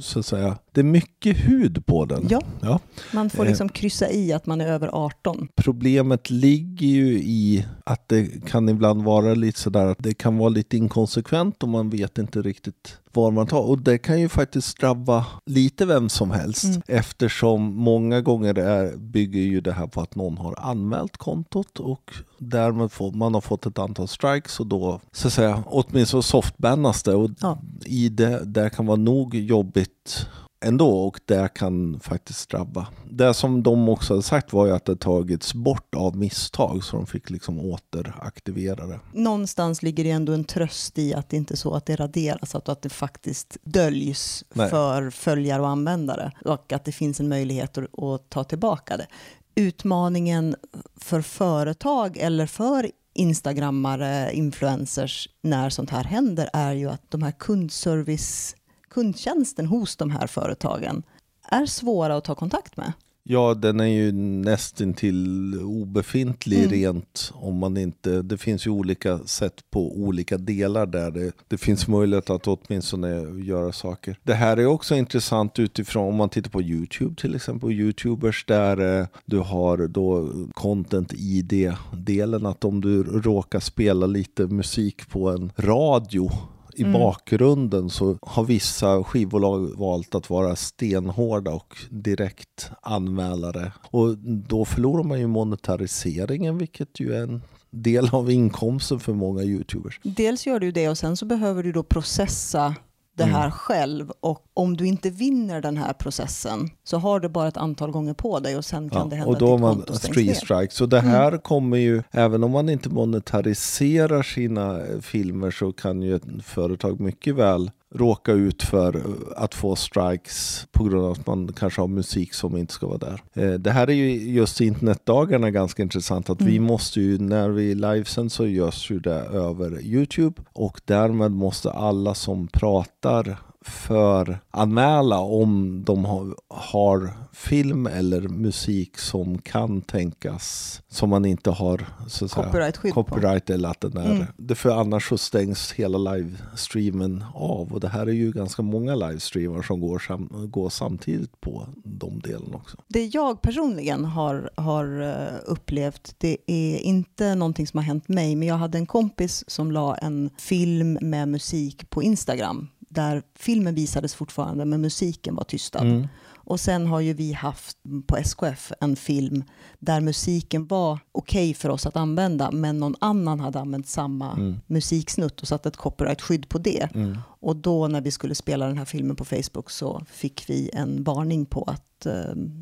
så 0.00 0.18
att 0.18 0.26
säga, 0.26 0.56
det 0.72 0.80
är 0.80 0.84
mycket 0.84 1.36
hud 1.36 1.86
på 1.86 2.04
den. 2.04 2.26
Ja, 2.30 2.40
Ja. 2.60 2.80
man 3.12 3.30
får 3.30 3.42
Eh. 3.44 3.48
liksom 3.48 3.68
kryssa 3.68 4.10
i 4.10 4.32
att 4.32 4.46
man 4.46 4.60
är 4.60 4.66
över 4.66 4.88
18. 4.92 5.48
Problemet 5.54 6.30
ligger 6.30 6.86
ju 6.86 7.18
i 7.18 7.66
att 7.84 8.08
det 8.08 8.46
kan 8.46 8.68
ibland 8.68 9.02
vara 9.02 9.34
lite 9.34 9.60
sådär 9.60 9.86
att 9.86 9.98
det 10.00 10.14
kan 10.14 10.38
vara 10.38 10.48
lite 10.48 10.76
inkonsekvent 10.76 11.62
och 11.62 11.68
man 11.68 11.90
vet 11.90 12.18
inte 12.18 12.42
riktigt 12.42 12.96
var 13.14 13.30
man 13.30 13.46
tar. 13.46 13.60
Och 13.60 13.78
det 13.78 13.98
kan 13.98 14.20
ju 14.20 14.28
faktiskt 14.28 14.80
drabba 14.80 15.26
lite 15.46 15.86
vem 15.86 16.08
som 16.08 16.30
helst 16.30 16.64
Mm. 16.64 16.82
eftersom 16.86 17.74
många 17.76 18.20
gånger 18.20 18.58
är, 18.58 18.96
bygger 18.96 19.40
ju 19.40 19.60
det 19.60 19.72
här 19.72 19.86
på 19.86 20.00
att 20.00 20.14
någon 20.16 20.38
har 20.38 20.54
anmält 20.58 21.16
kontot 21.16 21.78
och 21.80 22.10
därmed 22.38 22.92
får 22.92 23.12
man 23.12 23.34
har 23.34 23.40
fått 23.40 23.66
ett 23.66 23.78
antal 23.78 24.08
strikes 24.08 24.60
och 24.60 24.66
då 24.66 25.00
så 25.12 25.26
att 25.28 25.32
säga 25.32 25.64
åtminstone 25.66 26.22
softbannas 26.22 27.02
det 27.02 27.14
och 27.14 27.30
Ja. 27.40 27.58
i 27.84 28.08
det, 28.08 28.44
det 28.44 28.70
kan 28.70 28.86
vara 28.86 28.96
nog 28.96 29.34
jobbigt 29.34 30.26
ändå 30.64 31.06
och 31.06 31.20
det 31.24 31.54
kan 31.54 32.00
faktiskt 32.00 32.50
drabba. 32.50 32.86
Det 33.10 33.34
som 33.34 33.62
de 33.62 33.88
också 33.88 34.14
har 34.14 34.20
sagt 34.20 34.52
var 34.52 34.66
ju 34.66 34.72
att 34.72 34.84
det 34.84 34.96
tagits 34.96 35.54
bort 35.54 35.94
av 35.94 36.16
misstag 36.16 36.84
så 36.84 36.96
de 36.96 37.06
fick 37.06 37.30
liksom 37.30 37.60
återaktivera 37.60 38.86
det. 38.86 39.00
någonstans 39.12 39.82
ligger 39.82 40.04
det 40.04 40.10
ändå 40.10 40.32
en 40.32 40.44
tröst 40.44 40.98
i 40.98 41.14
att 41.14 41.28
det 41.28 41.36
inte 41.36 41.54
är 41.54 41.56
så 41.56 41.74
att 41.74 41.86
det 41.86 41.96
raderas, 41.96 42.54
att 42.54 42.68
att 42.68 42.82
det 42.82 42.88
faktiskt 42.88 43.56
döljs 43.64 44.44
Nej. 44.52 44.70
för 44.70 45.10
följare 45.10 45.62
och 45.62 45.68
användare 45.68 46.32
och 46.44 46.72
att 46.72 46.84
det 46.84 46.92
finns 46.92 47.20
en 47.20 47.28
möjlighet 47.28 47.78
att, 47.78 47.98
att 48.02 48.30
ta 48.30 48.44
tillbaka 48.44 48.96
det. 48.96 49.06
Utmaningen 49.54 50.56
för 50.96 51.22
företag 51.22 52.16
eller 52.16 52.46
för 52.46 52.90
instagrammare, 53.14 54.30
influencers, 54.32 55.28
när 55.42 55.70
sånt 55.70 55.90
här 55.90 56.04
händer 56.04 56.50
är 56.52 56.72
ju 56.72 56.90
att 56.90 57.10
de 57.10 57.22
här 57.22 57.32
kundservice, 57.32 58.56
kundtjänsten 58.94 59.66
hos 59.66 59.96
de 59.96 60.10
här 60.10 60.26
företagen 60.26 61.02
är 61.48 61.66
svåra 61.66 62.16
att 62.16 62.24
ta 62.24 62.34
kontakt 62.34 62.76
med. 62.76 62.92
Ja, 63.26 63.54
den 63.54 63.80
är 63.80 63.84
ju 63.84 64.12
nästintill 64.12 65.54
obefintlig 65.62 66.58
Mm. 66.58 66.70
rent 66.70 67.32
om 67.34 67.58
man 67.58 67.76
inte... 67.76 68.22
Det 68.22 68.38
finns 68.38 68.66
ju 68.66 68.70
olika 68.70 69.18
sätt 69.18 69.54
på 69.70 69.92
olika 69.96 70.38
delar 70.38 70.86
där 70.86 71.10
det, 71.10 71.32
det 71.48 71.58
finns 71.58 71.88
möjlighet 71.88 72.30
att 72.30 72.46
åtminstone 72.46 73.08
göra 73.44 73.72
saker. 73.72 74.18
Det 74.22 74.34
här 74.34 74.56
är 74.56 74.66
också 74.66 74.94
intressant 74.94 75.58
utifrån 75.58 76.08
om 76.08 76.16
man 76.16 76.28
tittar 76.28 76.50
på 76.50 76.62
YouTube 76.62 77.14
till 77.16 77.34
exempel. 77.34 77.70
Youtubers 77.70 78.44
där 78.46 79.00
eh, 79.00 79.06
du 79.24 79.38
har 79.38 79.88
då 79.88 80.30
content 80.54 81.12
ID-delen 81.12 82.46
att 82.46 82.64
om 82.64 82.80
du 82.80 83.02
råkar 83.02 83.60
spela 83.60 84.06
lite 84.06 84.46
musik 84.46 85.08
på 85.10 85.30
en 85.30 85.52
radio 85.56 86.30
i 86.76 86.82
Mm. 86.82 86.92
bakgrunden 86.92 87.90
så 87.90 88.18
har 88.22 88.44
vissa 88.44 89.04
skivbolag 89.04 89.78
valt 89.78 90.14
att 90.14 90.30
vara 90.30 90.56
stenhårda 90.56 91.50
och 91.50 91.76
direkt 91.90 92.70
anmälare. 92.82 93.72
Och 93.90 94.18
då 94.18 94.64
förlorar 94.64 95.02
man 95.02 95.20
ju 95.20 95.26
monetariseringen 95.26 96.58
vilket 96.58 97.00
ju 97.00 97.14
är 97.14 97.22
en 97.22 97.42
del 97.70 98.08
av 98.12 98.30
inkomsten 98.30 99.00
för 99.00 99.12
många 99.12 99.42
YouTubers. 99.42 100.00
Dels 100.02 100.46
gör 100.46 100.60
du 100.60 100.70
det 100.72 100.88
och 100.88 100.98
sen 100.98 101.16
så 101.16 101.24
behöver 101.26 101.62
du 101.62 101.72
då 101.72 101.82
processa 101.82 102.74
det 103.16 103.24
här 103.24 103.50
själv 103.50 104.12
och 104.20 104.42
om 104.54 104.76
du 104.76 104.86
inte 104.86 105.10
vinner 105.10 105.60
den 105.60 105.76
här 105.76 105.92
processen 105.92 106.70
så 106.84 106.98
har 106.98 107.20
du 107.20 107.28
bara 107.28 107.48
ett 107.48 107.56
antal 107.56 107.90
gånger 107.90 108.14
på 108.14 108.40
dig 108.40 108.56
och 108.56 108.64
sen 108.64 108.90
kan 108.90 109.00
Ja, 109.00 109.06
det 109.10 109.16
hända 109.16 109.32
och 109.32 109.38
då 109.38 109.46
att 109.46 109.58
ditt 109.58 109.60
man 109.60 109.74
konto 109.74 109.94
stängs 109.94 110.14
three 110.14 110.34
strikes. 110.34 110.74
Så 110.74 110.86
det 110.86 111.00
här 111.00 111.38
kommer 111.38 111.76
ju, 111.76 112.02
även 112.10 112.44
om 112.44 112.50
man 112.50 112.68
inte 112.68 112.88
monetariserar 112.88 114.22
sina 114.22 114.80
filmer 115.02 115.50
så 115.50 115.72
kan 115.72 116.02
ju 116.02 116.16
ett 116.16 116.24
företag 116.44 117.00
mycket 117.00 117.34
väl 117.34 117.70
råka 117.94 118.32
ut 118.32 118.62
för 118.62 118.96
eh, 118.96 119.02
att 119.36 119.54
få 119.54 119.76
strikes 119.76 120.66
på 120.72 120.84
grund 120.84 121.04
av 121.04 121.12
att 121.12 121.26
man 121.26 121.52
kanske 121.52 121.80
har 121.80 121.88
musik 121.88 122.34
som 122.34 122.56
inte 122.56 122.72
ska 122.74 122.86
vara 122.86 122.98
där. 122.98 123.22
Eh, 123.34 123.52
Det 123.52 123.70
här 123.70 123.90
är 123.90 123.94
ju 123.94 124.32
just 124.32 124.60
internetdagarna 124.60 125.50
ganska 125.50 125.82
intressant 125.82 126.30
att 126.30 126.40
vi 126.40 126.60
måste 126.60 127.00
ju, 127.00 127.18
när 127.18 127.48
vi 127.48 127.74
livesänd 127.74 128.32
så 128.32 128.46
görs 128.46 128.90
ju 128.90 128.98
det 129.00 129.20
över 129.32 129.80
Youtube 129.82 130.42
och 130.52 130.80
därmed 130.84 131.30
måste 131.32 131.70
alla 131.70 132.14
som 132.14 132.48
pratar 132.48 133.36
för 133.64 134.38
anmäla 134.50 135.18
om 135.18 135.82
de 135.86 136.04
har, 136.04 136.34
har 136.48 137.12
film 137.32 137.86
eller 137.86 138.20
musik 138.20 138.98
som 138.98 139.38
kan 139.38 139.80
tänkas 139.82 140.82
som 140.88 141.10
man 141.10 141.24
inte 141.24 141.50
har 141.50 141.86
så 142.08 142.24
att 142.24 142.30
säga, 142.30 142.46
Copyright-skydd 142.46 142.94
på. 142.94 143.04
copyright 143.04 143.50
eller 143.50 143.68
att 143.68 143.80
den 143.80 143.96
är 143.96 144.04
Mm. 144.14 144.26
det 144.36 144.54
för 144.54 144.70
annars 144.70 145.08
så 145.08 145.18
stängs 145.18 145.72
hela 145.72 145.98
livestreamen 145.98 147.24
av 147.34 147.72
och 147.72 147.80
det 147.80 147.88
här 147.88 148.06
är 148.06 148.12
ju 148.12 148.32
ganska 148.32 148.62
många 148.62 148.94
livestreamar 148.94 149.62
som 149.62 149.80
går, 149.80 149.98
sam, 149.98 150.28
går 150.50 150.70
samtidigt 150.70 151.40
på 151.40 151.66
de 151.84 152.20
delarna 152.20 152.56
också. 152.56 152.76
Det 152.88 153.06
jag 153.06 153.42
personligen 153.42 154.04
har, 154.04 154.50
har 154.56 155.02
eh, 155.02 155.38
upplevt, 155.46 156.14
det 156.18 156.36
är 156.46 156.78
inte 156.78 157.34
någonting 157.34 157.66
som 157.66 157.78
har 157.78 157.84
hänt 157.84 158.08
mig, 158.08 158.36
men 158.36 158.48
jag 158.48 158.56
hade 158.56 158.78
en 158.78 158.86
kompis 158.86 159.44
som 159.46 159.72
la 159.72 159.94
en 159.96 160.30
film 160.38 160.98
med 161.00 161.28
musik 161.28 161.90
på 161.90 162.02
Instagram, 162.02 162.68
där 162.94 163.22
filmen 163.38 163.74
visades 163.74 164.14
fortfarande, 164.14 164.64
men 164.64 164.80
musiken 164.80 165.34
var 165.34 165.44
tystad. 165.44 165.82
Mm. 165.86 166.08
Och 166.46 166.60
sen 166.60 166.86
har 166.86 167.00
ju 167.00 167.12
vi 167.12 167.32
haft 167.32 167.76
på 168.06 168.16
SKF 168.16 168.72
en 168.80 168.96
film 168.96 169.44
där 169.78 170.00
musiken 170.00 170.66
var 170.66 170.98
okej 171.12 171.54
för 171.54 171.68
oss 171.68 171.86
att 171.86 171.96
använda, 171.96 172.50
men 172.50 172.78
någon 172.78 172.94
annan 173.00 173.40
hade 173.40 173.60
använt 173.60 173.88
samma 173.88 174.32
Mm. 174.32 174.60
musiksnutt 174.66 175.40
och 175.42 175.48
satt 175.48 175.66
ett 175.66 175.76
copyright-skydd 175.76 176.48
på 176.48 176.58
det. 176.58 176.88
Mm. 176.94 177.18
Och 177.44 177.56
då 177.56 177.88
när 177.88 178.00
vi 178.00 178.10
skulle 178.10 178.34
spela 178.34 178.66
den 178.66 178.78
här 178.78 178.84
filmen 178.84 179.16
på 179.16 179.24
Facebook 179.24 179.70
så 179.70 180.02
fick 180.10 180.44
vi 180.50 180.70
en 180.72 181.04
varning 181.04 181.46
på 181.46 181.62
att 181.66 182.06
eh, 182.06 182.12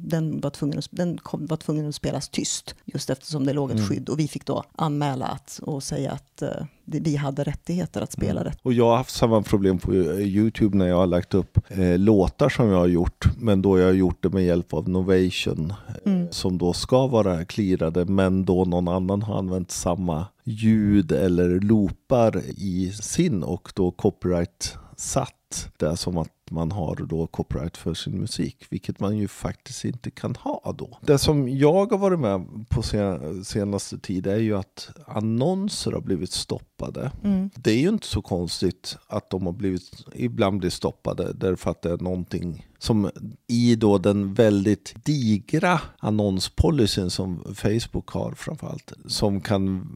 den, 0.04 0.40
var 0.40 0.50
tvungen 0.50 0.78
att, 0.78 0.88
den 0.90 1.18
kom, 1.18 1.46
var 1.46 1.56
tvungen 1.56 1.88
att 1.88 1.94
spelas 1.94 2.28
tyst. 2.28 2.74
Just 2.84 3.10
eftersom 3.10 3.46
det 3.46 3.52
låg 3.52 3.70
ett 3.70 3.76
Mm. 3.76 3.88
skydd. 3.88 4.08
Och 4.08 4.18
vi 4.18 4.28
fick 4.28 4.46
då 4.46 4.62
anmäla 4.76 5.26
att, 5.26 5.60
och 5.62 5.82
säga 5.82 6.12
att 6.12 6.42
eh, 6.42 6.48
det, 6.84 7.00
vi 7.00 7.16
hade 7.16 7.44
rättigheter 7.44 8.02
att 8.02 8.12
spela 8.12 8.44
rätt. 8.44 8.58
Och 8.62 8.72
jag 8.72 8.84
har 8.90 8.96
haft 8.96 9.14
samma 9.14 9.42
problem 9.42 9.78
på 9.78 9.92
eh, 9.94 10.18
Youtube 10.20 10.76
när 10.76 10.86
jag 10.86 10.96
har 10.96 11.06
lagt 11.06 11.34
upp 11.34 11.58
eh, 11.68 11.98
låtar 11.98 12.48
som 12.48 12.68
jag 12.68 12.78
har 12.78 12.86
gjort, 12.86 13.24
men 13.38 13.62
då 13.62 13.78
jag 13.78 13.86
har 13.86 13.92
gjort 13.92 14.22
det 14.22 14.28
med 14.28 14.44
hjälp 14.44 14.74
av 14.74 14.88
Novation, 14.88 15.70
eh, 15.88 16.12
Mm. 16.12 16.28
som 16.30 16.58
då 16.58 16.72
ska 16.72 17.06
vara 17.06 17.44
clearade, 17.44 18.04
men 18.04 18.44
då 18.44 18.64
någon 18.64 18.88
annan 18.88 19.22
har 19.22 19.38
använt 19.38 19.70
samma 19.70 20.26
ljud 20.44 21.12
eller 21.12 21.60
loopar 21.60 22.42
i 22.46 22.92
sin 22.92 23.42
och 23.42 23.72
då 23.74 23.90
copyright 23.90 24.76
satt. 24.96 25.68
Det 25.76 25.96
som 25.96 26.18
att 26.18 26.41
man 26.50 26.72
har 26.72 26.96
då 26.96 27.26
copyright 27.26 27.76
för 27.76 27.94
sin 27.94 28.20
musik, 28.20 28.66
vilket 28.70 29.00
man 29.00 29.16
ju 29.16 29.28
faktiskt 29.28 29.84
inte 29.84 30.10
kan 30.10 30.34
ha 30.36 30.74
då. 30.78 30.98
Det 31.00 31.18
som 31.18 31.48
jag 31.48 31.90
har 31.92 31.98
varit 31.98 32.20
med 32.20 32.46
på 32.68 32.82
sen, 32.82 33.44
senaste 33.44 33.98
tid 33.98 34.26
är 34.26 34.38
ju 34.38 34.56
att 34.56 34.90
annonser 35.06 35.92
har 35.92 36.00
blivit 36.00 36.32
stoppade. 36.32 37.10
Mm. 37.24 37.50
Det 37.54 37.70
är 37.70 37.78
ju 37.78 37.88
inte 37.88 38.06
så 38.06 38.22
konstigt 38.22 38.96
att 39.06 39.30
de 39.30 39.46
har 39.46 39.52
blivit, 39.52 40.04
ibland 40.14 40.58
blir 40.58 40.70
stoppade 40.70 41.32
därför 41.32 41.70
att 41.70 41.82
det 41.82 41.90
är 41.90 41.98
någonting 41.98 42.66
som 42.78 43.10
i 43.46 43.76
då 43.76 43.98
den 43.98 44.34
väldigt 44.34 44.94
digra 45.04 45.80
annonspolicyn 45.98 47.10
som 47.10 47.54
Facebook 47.54 48.08
har 48.10 48.32
framförallt, 48.32 48.92
som 49.06 49.40
kan, 49.40 49.86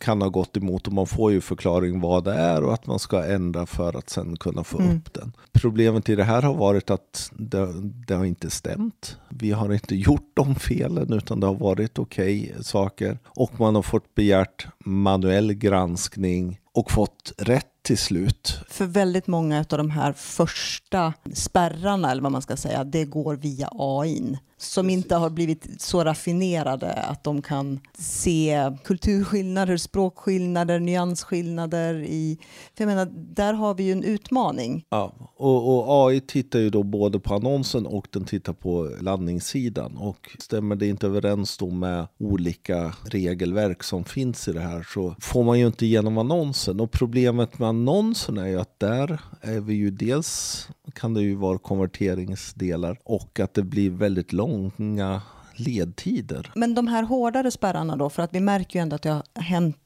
kan 0.00 0.22
ha 0.22 0.28
gått 0.28 0.56
emot 0.56 0.86
och 0.86 0.92
man 0.92 1.06
får 1.06 1.32
ju 1.32 1.40
förklaring 1.40 2.00
vad 2.00 2.24
det 2.24 2.34
är 2.34 2.62
och 2.62 2.74
att 2.74 2.86
man 2.86 2.98
ska 2.98 3.24
ändra 3.24 3.66
för 3.66 3.98
att 3.98 4.10
sen 4.10 4.36
kunna 4.36 4.64
få 4.64 4.78
Mm. 4.80 4.96
upp 4.96 5.14
den. 5.14 5.32
Problemet 5.52 5.99
i 6.08 6.16
det 6.16 6.24
här 6.24 6.42
har 6.42 6.54
varit 6.54 6.90
att 6.90 7.30
det, 7.32 7.68
det 8.06 8.14
har 8.14 8.24
inte 8.24 8.50
stämt. 8.50 9.16
Vi 9.28 9.50
har 9.50 9.72
inte 9.72 9.94
gjort 9.94 10.30
de 10.34 10.54
felen 10.54 11.12
utan 11.12 11.40
det 11.40 11.46
har 11.46 11.54
varit 11.54 11.98
okej 11.98 12.54
saker 12.60 13.18
och 13.26 13.60
man 13.60 13.74
har 13.74 13.82
fått 13.82 14.14
begärt 14.14 14.66
manuell 14.84 15.52
granskning 15.52 16.60
och 16.72 16.90
fått 16.90 17.32
rätt 17.38 17.66
till 17.82 17.98
slut. 17.98 18.60
För 18.68 18.86
väldigt 18.86 19.26
många 19.26 19.58
av 19.58 19.78
de 19.78 19.90
här 19.90 20.12
första 20.12 21.12
spärrarna, 21.32 22.10
eller 22.10 22.22
vad 22.22 22.32
man 22.32 22.42
ska 22.42 22.56
säga, 22.56 22.84
det 22.84 23.04
går 23.04 23.36
via 23.36 23.68
AI. 23.72 24.38
Som 24.60 24.90
inte 24.90 25.14
har 25.16 25.30
blivit 25.30 25.82
så 25.82 26.04
raffinerade 26.04 26.92
att 26.92 27.24
de 27.24 27.42
kan 27.42 27.80
se 27.98 28.72
kulturskillnader, 28.84 29.76
språkskillnader, 29.76 30.80
nyansskillnader. 30.80 31.94
I, 31.94 32.38
för 32.76 32.84
jag 32.84 32.88
menar, 32.88 33.08
där 33.14 33.52
har 33.52 33.74
vi 33.74 33.82
ju 33.82 33.92
en 33.92 34.04
utmaning. 34.04 34.84
Ja, 34.90 35.14
och, 35.36 35.78
och 35.78 36.06
AI 36.06 36.20
tittar 36.20 36.58
ju 36.58 36.70
då 36.70 36.82
både 36.82 37.20
på 37.20 37.34
annonsen 37.34 37.86
och 37.86 38.08
den 38.10 38.24
tittar 38.24 38.52
på 38.52 38.90
landningssidan. 39.00 39.96
Och 39.96 40.36
stämmer 40.38 40.76
det 40.76 40.86
inte 40.86 41.06
överens 41.06 41.58
då 41.58 41.70
med 41.70 42.06
olika 42.18 42.94
regelverk 43.04 43.82
som 43.82 44.04
finns 44.04 44.48
i 44.48 44.52
det 44.52 44.60
här 44.60 44.86
så 44.94 45.14
får 45.20 45.44
man 45.44 45.58
ju 45.58 45.66
inte 45.66 45.86
igenom 45.86 46.18
annonsen. 46.18 46.80
Och 46.80 46.90
problemet 46.90 47.58
med 47.58 47.68
annonsen 47.68 48.38
är 48.38 48.46
ju 48.46 48.60
att 48.60 48.80
där 48.80 49.20
är 49.40 49.60
vi 49.60 49.74
ju 49.74 49.90
dels 49.90 50.68
kan 50.94 51.14
det 51.14 51.22
ju 51.22 51.34
vara 51.34 51.58
konverteringsdelar 51.58 52.98
och 53.04 53.40
att 53.40 53.54
det 53.54 53.62
blir 53.62 53.90
väldigt 53.90 54.32
långa 54.32 55.22
ledtider. 55.56 56.52
Men 56.54 56.74
de 56.74 56.86
här 56.86 57.02
hårdare 57.02 57.50
spärrarna 57.50 57.96
då, 57.96 58.10
för 58.10 58.22
att 58.22 58.34
vi 58.34 58.40
märker 58.40 58.78
ju 58.78 58.82
ändå 58.82 58.96
att 58.96 59.02
det 59.02 59.10
har 59.10 59.42
hänt 59.42 59.76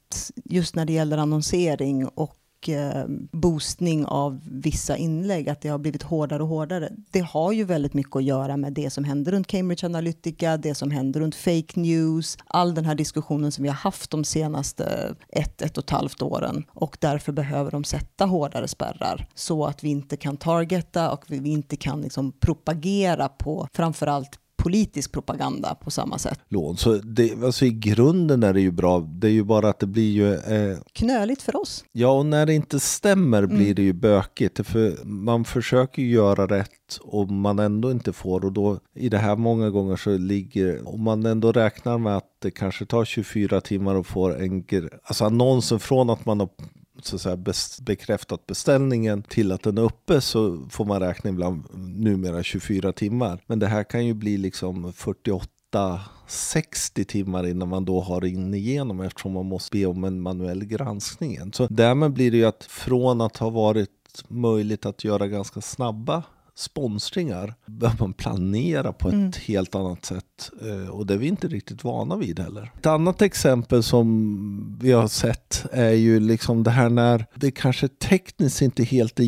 just 0.45 0.75
när 0.75 0.85
det 0.85 0.93
gäller 0.93 1.19
annonsering 1.19 2.09
och 2.09 2.37
eh, 2.69 3.05
boostning 3.33 4.07
av 4.07 4.41
vissa 4.45 4.97
inlägg, 4.97 5.49
att 5.49 5.61
det 5.61 5.69
har 5.69 5.79
blivit 5.79 6.03
hårdare 6.03 6.43
och 6.43 6.49
hårdare. 6.49 6.93
Det 7.11 7.21
har 7.21 7.53
ju 7.53 7.65
väldigt 7.65 7.95
mycket 7.95 8.17
att 8.17 8.25
göra 8.25 8.57
med 8.57 8.73
det 8.73 8.91
som 8.91 9.05
händer 9.05 9.33
runt 9.33 9.47
Cambridge 9.47 9.87
Analytica, 9.87 10.57
det 10.57 10.75
som 10.75 10.91
händer 10.91 11.21
runt 11.21 11.35
fake 11.35 11.81
news, 11.81 12.39
all 12.47 12.75
den 12.75 12.85
här 12.85 12.95
diskussionen 12.95 13.53
som 13.53 13.63
vi 13.63 13.69
har 13.69 13.77
haft 13.77 14.11
de 14.11 14.25
senaste 14.25 15.15
ett, 15.29 15.63
ett 15.63 15.79
och 15.79 15.85
ett 15.85 15.91
halvt 15.91 16.23
åren. 16.23 16.65
Och 16.69 16.97
därför 17.01 17.33
behöver 17.33 17.71
de 17.71 17.85
sätta 17.85 18.25
hårdare 18.25 18.69
spärrar 18.69 19.29
så 19.35 19.67
att 19.67 19.85
vi 19.85 19.89
inte 19.89 20.17
kan 20.17 20.37
targeta 20.37 21.11
och 21.11 21.25
vi 21.29 21.51
inte 21.51 21.77
kan 21.77 22.01
liksom 22.01 22.33
propagera 22.33 23.29
på 23.29 23.69
framförallt 23.73 24.39
politisk 24.65 25.13
propaganda 25.13 25.75
på 25.75 25.91
samma 25.91 26.19
sätt. 26.19 26.41
Lån. 26.49 26.77
Så 26.77 26.95
det, 26.95 27.45
alltså 27.45 27.65
i 27.65 27.71
grunden 27.71 28.43
är 28.43 28.53
det 28.53 28.61
ju 28.61 28.71
bra. 28.71 29.01
Det 29.01 29.27
är 29.27 29.33
ju 29.33 29.45
bara 29.45 29.69
att 29.69 29.79
det 29.79 29.87
blir 29.87 30.13
ju 30.13 30.35
eh, 30.35 30.79
Knöligt 30.93 31.43
för 31.43 31.57
oss. 31.57 31.85
Ja, 31.93 32.09
och 32.09 32.27
när 32.27 32.47
det 32.47 32.55
inte 32.55 32.81
stämmer 32.81 33.47
blir 33.47 33.75
det 33.75 33.83
ju 33.83 33.93
bökigt. 33.93 34.67
För 34.67 35.05
man 35.05 35.45
försöker 35.45 36.03
ju 36.03 36.11
göra 36.11 36.47
rätt 36.47 36.99
och 37.01 37.31
man 37.31 37.59
ändå 37.59 37.91
inte 37.91 38.13
får. 38.13 38.45
Och 38.45 38.53
då 38.53 38.79
i 38.95 39.09
det 39.09 39.19
här 39.19 39.37
många 39.37 39.71
gånger 39.71 39.97
så 39.97 40.11
ligger, 40.11 40.89
om 40.89 41.03
man 41.03 41.27
ändå 41.27 41.53
räknar 41.53 41.99
med 41.99 42.17
att 42.17 42.31
det 42.39 42.51
kanske 42.51 42.87
tar 42.87 43.05
24 43.05 43.61
timmar 43.61 43.95
och 43.95 44.07
får 44.07 44.43
en, 44.43 44.65
alltså 45.03 45.25
annonsen 45.25 45.81
från 45.81 46.11
att 46.11 46.27
man 46.27 46.41
har 46.41 46.49
så 47.07 47.17
att 47.17 47.23
säga, 47.23 47.85
bekräftat 47.85 48.47
beställningen 48.47 49.23
till 49.23 49.53
att 49.53 49.63
den 49.63 49.79
är 49.79 49.83
uppe 49.83 50.21
så 50.21 50.67
får 50.71 50.85
man 50.85 51.01
räkna 51.01 51.31
ibland 51.31 51.65
numera 51.75 52.43
24 52.43 52.93
timmar. 52.93 53.43
Men 53.47 53.59
det 53.59 53.67
här 53.67 53.85
kan 53.85 54.07
ju 54.07 54.15
bli 54.15 54.37
liksom 54.37 54.93
48 54.93 56.01
60 56.27 57.05
timmar 57.05 57.47
innan 57.47 57.69
man 57.69 57.85
då 57.85 58.01
har 58.01 58.25
in 58.25 58.55
igenom 58.55 59.01
eftersom 59.01 59.33
man 59.33 59.47
måste 59.47 59.77
be 59.77 59.87
om 59.87 60.05
en 60.05 60.21
manuell 60.21 60.65
granskning. 60.65 61.33
igen. 61.33 61.53
Så 61.53 61.67
därmed 61.67 62.13
blir 62.13 62.31
det 62.31 62.37
ju 62.37 62.45
att 62.45 62.65
från 62.65 63.21
att 63.21 63.37
ha 63.37 63.51
varit 63.51 63.91
möjligt 64.29 64.87
att 64.87 65.05
göra 65.05 65.29
ganska 65.29 65.61
snabba 65.61 66.23
sponsringar 66.57 67.55
behöver 67.67 68.01
man 68.01 68.13
planera 68.13 68.93
på 68.93 69.09
ett 69.09 69.37
helt 69.37 69.75
annat 69.75 70.05
sätt 70.05 70.51
eh, 70.63 70.89
och 70.89 71.07
det 71.07 71.15
är 71.15 71.19
vi 71.19 71.27
inte 71.27 71.49
riktigt 71.49 71.85
vana 71.85 72.17
vid 72.17 72.39
heller. 72.39 72.73
Ett 72.79 72.87
annat 72.87 73.23
exempel 73.23 73.83
som 73.83 74.79
vi 74.81 74.93
har 74.93 75.09
sett 75.09 75.67
är 75.73 75.91
ju 75.91 76.21
liksom 76.21 76.63
det 76.63 76.71
här 76.71 76.91
när 76.91 77.27
det 77.35 77.51
kanske 77.51 77.89
tekniskt 77.89 78.63
inte 78.63 78.85
helt 78.85 79.21
är 79.21 79.25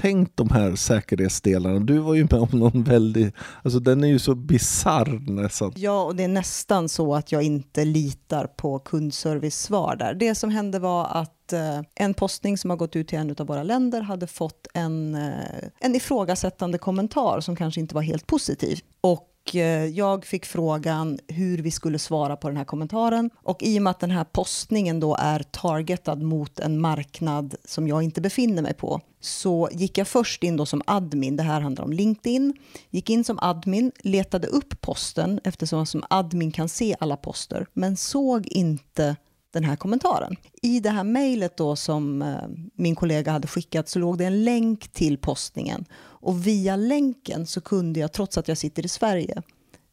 tänkt 0.00 0.36
de 0.36 0.50
här 0.50 0.76
säkerhetsdelarna. 0.76 1.78
Du 1.78 1.98
var 1.98 2.14
ju 2.14 2.22
med 2.22 2.34
om 2.34 2.48
någon 2.58 2.84
väldigt, 2.84 3.34
alltså 3.62 3.80
den 3.80 4.04
är 4.04 4.08
ju 4.08 4.18
så 4.18 4.34
bizarr 4.34 5.30
nästan. 5.30 5.72
Ja, 5.76 6.04
och 6.04 6.16
det 6.16 6.24
är 6.24 6.28
nästan 6.28 6.88
så 6.88 7.14
att 7.14 7.32
jag 7.32 7.42
inte 7.42 7.84
litar 7.84 8.46
på 8.46 8.78
kundservice-svar 8.78 9.96
där. 9.96 10.14
Det 10.14 10.34
som 10.34 10.50
hände 10.50 10.78
var 10.78 11.04
att 11.04 11.52
eh, 11.52 11.80
en 11.94 12.14
postning 12.14 12.58
som 12.58 12.70
har 12.70 12.76
gått 12.76 12.96
ut 12.96 13.08
till 13.08 13.18
en 13.18 13.34
av 13.38 13.46
våra 13.46 13.62
länder 13.62 14.00
hade 14.00 14.26
fått 14.26 14.66
en, 14.74 15.14
eh, 15.14 15.68
en 15.80 15.94
ifrågasättande 15.94 16.78
kommentar 16.78 17.40
som 17.40 17.56
kanske 17.56 17.80
inte 17.80 17.94
var 17.94 18.02
helt 18.02 18.26
positiv. 18.26 18.80
Och 19.00 19.28
Eh, 19.54 19.86
jag 19.86 20.26
fick 20.26 20.46
frågan 20.46 21.18
hur 21.28 21.58
vi 21.58 21.70
skulle 21.70 21.98
svara 21.98 22.36
på 22.36 22.48
den 22.48 22.56
här 22.56 22.64
kommentaren. 22.64 23.30
Och 23.36 23.62
i 23.62 23.78
och 23.78 23.82
med 23.82 23.90
att 23.90 24.00
den 24.00 24.10
här 24.10 24.24
postningen 24.24 25.00
då 25.00 25.16
är 25.20 25.42
targetad 25.42 26.22
mot 26.22 26.60
en 26.60 26.80
marknad 26.80 27.54
som 27.64 27.88
jag 27.88 28.02
inte 28.02 28.20
befinner 28.20 28.62
mig 28.62 28.74
på 28.74 29.00
så 29.20 29.68
gick 29.72 29.98
jag 29.98 30.08
först 30.08 30.42
in 30.42 30.56
då 30.56 30.66
som 30.66 30.82
admin, 30.86 31.36
det 31.36 31.42
här 31.42 31.60
handlar 31.60 31.84
om 31.84 31.92
LinkedIn, 31.92 32.54
gick 32.90 33.10
in 33.10 33.24
som 33.24 33.38
admin, 33.38 33.92
letade 34.02 34.46
upp 34.46 34.80
posten 34.80 35.40
eftersom 35.44 35.86
som 35.86 36.04
admin 36.10 36.52
kan 36.52 36.68
se 36.68 36.96
alla 37.00 37.16
poster, 37.16 37.66
men 37.72 37.96
såg 37.96 38.46
inte 38.46 39.16
den 39.60 39.68
här 39.68 39.76
kommentaren. 39.76 40.36
I 40.62 40.80
det 40.80 40.90
här 40.90 41.04
mejlet 41.04 41.56
då 41.56 41.76
som 41.76 42.22
eh, 42.22 42.48
min 42.74 42.94
kollega 42.94 43.32
hade 43.32 43.48
skickat 43.48 43.88
så 43.88 43.98
låg 43.98 44.18
det 44.18 44.24
en 44.24 44.44
länk 44.44 44.88
till 44.88 45.18
postningen 45.18 45.84
och 46.00 46.46
via 46.46 46.76
länken 46.76 47.46
så 47.46 47.60
kunde 47.60 48.00
jag, 48.00 48.12
trots 48.12 48.38
att 48.38 48.48
jag 48.48 48.58
sitter 48.58 48.84
i 48.84 48.88
Sverige, 48.88 49.42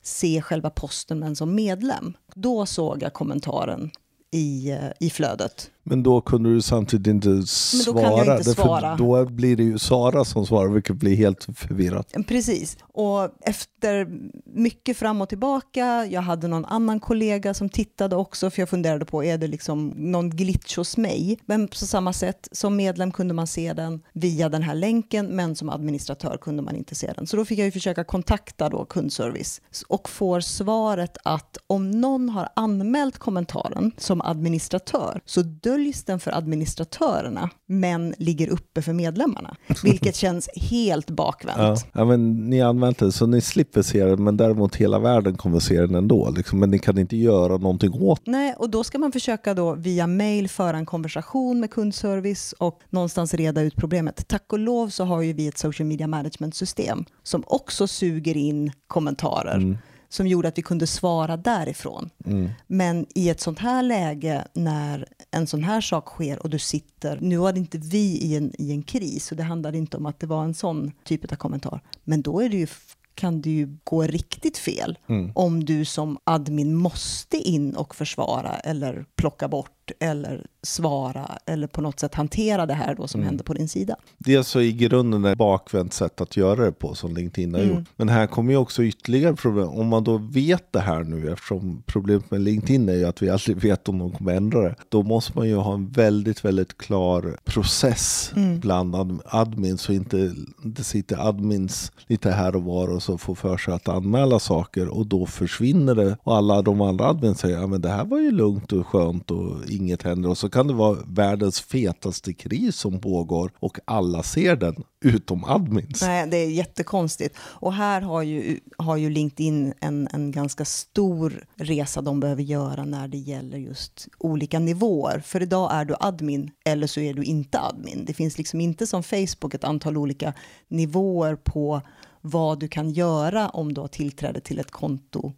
se 0.04 0.42
själva 0.42 0.70
posten 0.70 1.20
men 1.20 1.36
som 1.36 1.56
medlem. 1.56 2.14
Då 2.36 2.66
såg 2.66 3.04
jag 3.04 3.14
kommentaren 3.14 3.92
i, 4.32 4.72
eh, 4.72 4.92
i 5.00 5.10
flödet. 5.10 5.72
Men 5.88 6.04
då 6.04 6.22
kunde 6.22 6.54
du 6.54 6.62
samtidigt 6.62 7.08
inte 7.08 7.48
svara. 7.48 7.96
Men 7.96 8.04
då 8.04 8.18
kan 8.18 8.26
jag 8.28 8.38
inte 8.38 8.54
svara. 8.54 8.96
Då 8.96 9.26
blir 9.26 9.56
det 9.56 9.64
ju 9.64 9.80
Sara 9.80 10.26
som 10.26 10.46
svarar, 10.46 10.70
vilket 10.70 10.96
blir 10.96 11.16
helt 11.16 11.48
förvirrat. 11.56 12.14
Precis. 12.28 12.78
Och 12.82 13.30
efter 13.42 14.08
mycket 14.46 14.98
fram 14.98 15.22
och 15.22 15.30
tillbaka, 15.30 16.06
jag 16.06 16.22
hade 16.22 16.48
någon 16.48 16.66
annan 16.66 17.00
kollega 17.00 17.54
som 17.54 17.70
tittade 17.70 18.16
också, 18.16 18.50
för 18.50 18.62
jag 18.62 18.70
funderade 18.70 19.06
på, 19.06 19.24
är 19.24 19.38
det 19.38 19.48
liksom 19.48 19.94
någon 19.96 20.30
glitch 20.30 20.78
hos 20.78 20.98
mig? 20.98 21.40
Men 21.46 21.68
på 21.68 21.76
samma 21.76 22.14
sätt, 22.14 22.48
som 22.52 22.76
medlem 22.76 23.12
kunde 23.12 23.34
man 23.34 23.48
se 23.48 23.74
den 23.74 24.02
via 24.14 24.50
den 24.50 24.64
här 24.64 24.76
länken, 24.76 25.28
men 25.28 25.56
som 25.56 25.70
administratör 25.70 26.38
kunde 26.42 26.64
man 26.64 26.76
inte 26.76 26.96
se 26.96 27.14
den. 27.16 27.28
Så 27.28 27.38
då 27.38 27.46
fick 27.46 27.60
jag 27.60 27.66
ju 27.66 27.72
försöka 27.72 28.04
kontakta 28.04 28.70
då 28.70 28.86
kundservice 28.86 29.62
och 29.88 30.10
får 30.10 30.40
svaret 30.40 31.18
att 31.24 31.58
om 31.68 31.92
någon 31.92 32.30
har 32.30 32.50
anmält 32.56 33.18
kommentaren 33.18 33.92
som 33.98 34.22
administratör 34.22 35.22
så 35.26 35.42
döljs 35.76 36.04
den 36.04 36.20
för 36.20 36.32
administratörerna 36.32 37.50
men 37.68 38.14
ligger 38.18 38.48
uppe 38.48 38.82
för 38.82 38.94
medlemmarna. 38.94 39.56
Vilket 39.84 40.16
känns 40.26 40.50
helt 40.56 41.10
bakvänt. 41.10 41.58
Ja. 41.58 41.78
ja, 41.94 42.06
men 42.06 42.50
ni 42.50 42.60
har 42.60 42.70
använt 42.70 42.98
den 42.98 43.12
så 43.12 43.26
ni 43.26 43.42
slipper 43.42 43.82
se 43.82 44.06
den 44.06 44.24
men 44.24 44.38
däremot 44.38 44.76
hela 44.76 45.00
världen 45.00 45.38
kommer 45.38 45.60
se 45.60 45.82
den 45.82 45.96
ändå. 45.96 46.30
Liksom. 46.30 46.60
Men 46.60 46.72
ni 46.72 46.80
kan 46.80 46.98
inte 46.98 47.18
göra 47.18 47.58
någonting 47.58 47.94
åt 47.94 48.22
Nej, 48.26 48.54
och 48.58 48.70
då 48.70 48.84
ska 48.84 49.00
man 49.00 49.12
försöka 49.12 49.54
då 49.54 49.74
via 49.74 50.08
mail 50.08 50.50
föra 50.50 50.78
en 50.78 50.86
konversation 50.86 51.60
med 51.60 51.72
kundservice 51.72 52.54
och 52.60 52.80
någonstans 52.90 53.34
reda 53.34 53.62
ut 53.62 53.76
problemet. 53.76 54.28
Tack 54.28 54.54
och 54.54 54.60
lov 54.60 54.90
så 54.90 55.04
har 55.04 55.22
ju 55.22 55.34
vi 55.34 55.48
ett 55.48 55.58
social 55.58 55.88
media 55.88 56.08
management 56.08 56.56
system 56.56 57.06
som 57.24 57.44
också 57.48 57.88
suger 57.88 58.38
in 58.38 58.72
kommentarer. 58.88 59.56
Mm 59.56 59.78
som 60.10 60.28
gjorde 60.28 60.48
att 60.48 60.58
vi 60.58 60.62
kunde 60.62 60.88
svara 60.88 61.38
därifrån. 61.38 62.10
Mm. 62.26 62.50
Men 62.68 63.06
i 63.16 63.30
ett 63.30 63.40
sånt 63.40 63.60
här 63.60 63.84
läge 63.84 64.48
när 64.54 65.08
en 65.32 65.48
sån 65.48 65.64
här 65.64 65.82
sak 65.82 66.06
sker 66.06 66.44
och 66.44 66.50
du 66.50 66.60
sitter, 66.60 67.20
nu 67.22 67.38
var 67.38 67.54
det 67.54 67.60
inte 67.60 67.78
vi 67.78 68.18
i 68.18 68.36
en, 68.36 68.62
i 68.62 68.72
en 68.72 68.84
kris 68.84 69.32
och 69.32 69.38
det 69.38 69.44
handlade 69.44 69.78
inte 69.78 69.98
om 69.98 70.06
att 70.06 70.20
det 70.20 70.28
var 70.28 70.44
en 70.44 70.54
sån 70.54 70.92
typ 71.04 71.32
av 71.32 71.36
kommentar, 71.36 71.82
men 72.04 72.22
då 72.22 72.40
är 72.40 72.50
det 72.50 72.58
ju 72.58 72.68
kan 73.16 73.42
det 73.42 73.50
ju 73.50 73.78
gå 73.84 74.02
riktigt 74.02 74.58
fel 74.58 74.98
mm. 75.10 75.32
om 75.36 75.66
du 75.66 75.86
som 75.86 76.18
admin 76.24 76.76
måste 76.76 77.38
in 77.38 77.76
och 77.76 77.96
försvara 77.96 78.60
eller 78.60 79.06
plocka 79.16 79.48
bort 79.48 79.85
eller 80.00 80.46
svara 80.64 81.38
eller 81.46 81.68
på 81.68 81.82
något 81.82 82.00
sätt 82.00 82.16
hantera 82.16 82.66
det 82.66 82.74
här 82.74 82.96
då 82.96 83.08
som 83.08 83.20
mm. 83.20 83.28
händer 83.28 83.44
på 83.44 83.54
din 83.54 83.68
sida. 83.68 83.96
Det 84.18 84.36
är 84.36 84.44
så 84.44 84.62
i 84.62 84.72
grunden 84.72 85.26
ett 85.26 85.38
bakvänt 85.38 85.94
sätt 85.94 86.22
att 86.22 86.38
göra 86.38 86.66
det 86.66 86.72
på 86.72 86.96
som 86.96 87.16
LinkedIn 87.16 87.54
har 87.54 87.62
mm. 87.62 87.76
gjort. 87.76 87.86
Men 87.96 88.10
här 88.10 88.28
kommer 88.28 88.52
ju 88.52 88.58
också 88.58 88.84
ytterligare 88.84 89.36
problem. 89.36 89.68
Om 89.68 89.88
man 89.88 90.04
då 90.04 90.18
vet 90.18 90.72
det 90.72 90.80
här 90.80 91.04
nu, 91.04 91.32
eftersom 91.32 91.84
problemet 91.86 92.32
med 92.32 92.42
LinkedIn 92.42 92.90
är 92.90 92.94
ju 92.94 93.06
att 93.06 93.22
vi 93.22 93.30
aldrig 93.30 93.58
vet 93.58 93.90
om 93.90 94.00
de 94.00 94.12
kommer 94.12 94.34
ändra 94.34 94.62
det. 94.62 94.76
Då 94.90 95.04
måste 95.04 95.32
man 95.36 95.48
ju 95.48 95.56
ha 95.56 95.74
en 95.74 95.90
väldigt, 95.90 96.46
väldigt 96.46 96.78
klar 96.78 97.38
process 97.46 98.32
mm. 98.36 98.60
bland 98.60 98.96
admins 99.26 99.82
så 99.82 99.94
inte 99.94 100.34
det 100.64 100.84
sitter 100.84 101.28
admins 101.28 101.92
lite 102.08 102.32
här 102.32 102.56
och 102.56 102.64
var 102.64 102.88
och 102.88 103.04
så 103.04 103.18
får 103.18 103.36
för 103.36 103.58
sig 103.58 103.74
att 103.74 103.88
anmäla 103.88 104.40
saker 104.40 104.88
och 104.88 105.08
då 105.08 105.26
försvinner 105.26 105.96
det 105.96 106.18
och 106.24 106.36
alla 106.36 106.62
de 106.62 106.82
andra 106.82 107.06
admins 107.06 107.40
säger 107.40 107.58
att 107.58 107.72
ja, 107.72 107.78
det 107.78 107.90
här 107.90 108.06
var 108.06 108.20
ju 108.20 108.32
lugnt 108.32 108.72
och 108.72 108.88
skönt 108.88 109.32
och 109.32 109.72
inget 109.76 110.04
händer 110.04 110.30
och 110.30 110.38
så 110.38 110.50
kan 110.50 110.68
det 110.68 110.74
vara 110.74 110.98
världens 111.08 111.62
fetaste 111.62 112.34
kris 112.34 112.76
som 112.76 113.00
pågår 113.00 113.52
och 113.60 113.80
alla 113.86 114.24
ser 114.24 114.56
den 114.56 114.84
utom 115.06 115.44
admins. 115.44 116.02
Nej, 116.02 116.28
det 116.28 116.38
är 116.38 116.50
jättekonstigt. 116.50 117.38
Och 117.40 117.74
här 117.74 118.02
har 118.02 118.22
ju, 118.22 118.60
har 118.78 118.98
ju 118.98 119.10
LinkedIn 119.10 119.74
en, 119.80 120.08
en 120.12 120.32
ganska 120.32 120.66
stor 120.66 121.46
resa 121.56 122.02
de 122.02 122.20
behöver 122.20 122.44
göra 122.44 122.86
när 122.86 123.08
det 123.08 123.18
gäller 123.18 123.58
just 123.58 124.08
olika 124.18 124.60
nivåer. 124.60 125.20
För 125.20 125.42
idag 125.42 125.74
är 125.74 125.86
du 125.86 125.96
admin 126.00 126.52
eller 126.66 126.88
så 126.88 127.00
är 127.00 127.14
du 127.14 127.24
inte 127.24 127.60
admin. 127.60 128.06
Det 128.06 128.14
finns 128.14 128.38
liksom 128.38 128.62
inte 128.62 128.88
som 128.88 129.04
Facebook 129.04 129.54
ett 129.54 129.64
antal 129.64 129.98
olika 129.98 130.34
nivåer 130.68 131.36
på 131.36 131.82
vad 132.22 132.60
du 132.60 132.68
kan 132.68 132.90
göra 132.90 133.50
om 133.50 133.74
du 133.74 133.82
har 133.82 133.88
tillträde 133.88 134.40
till 134.40 134.60
ett 134.60 134.72
konto 134.72 135.34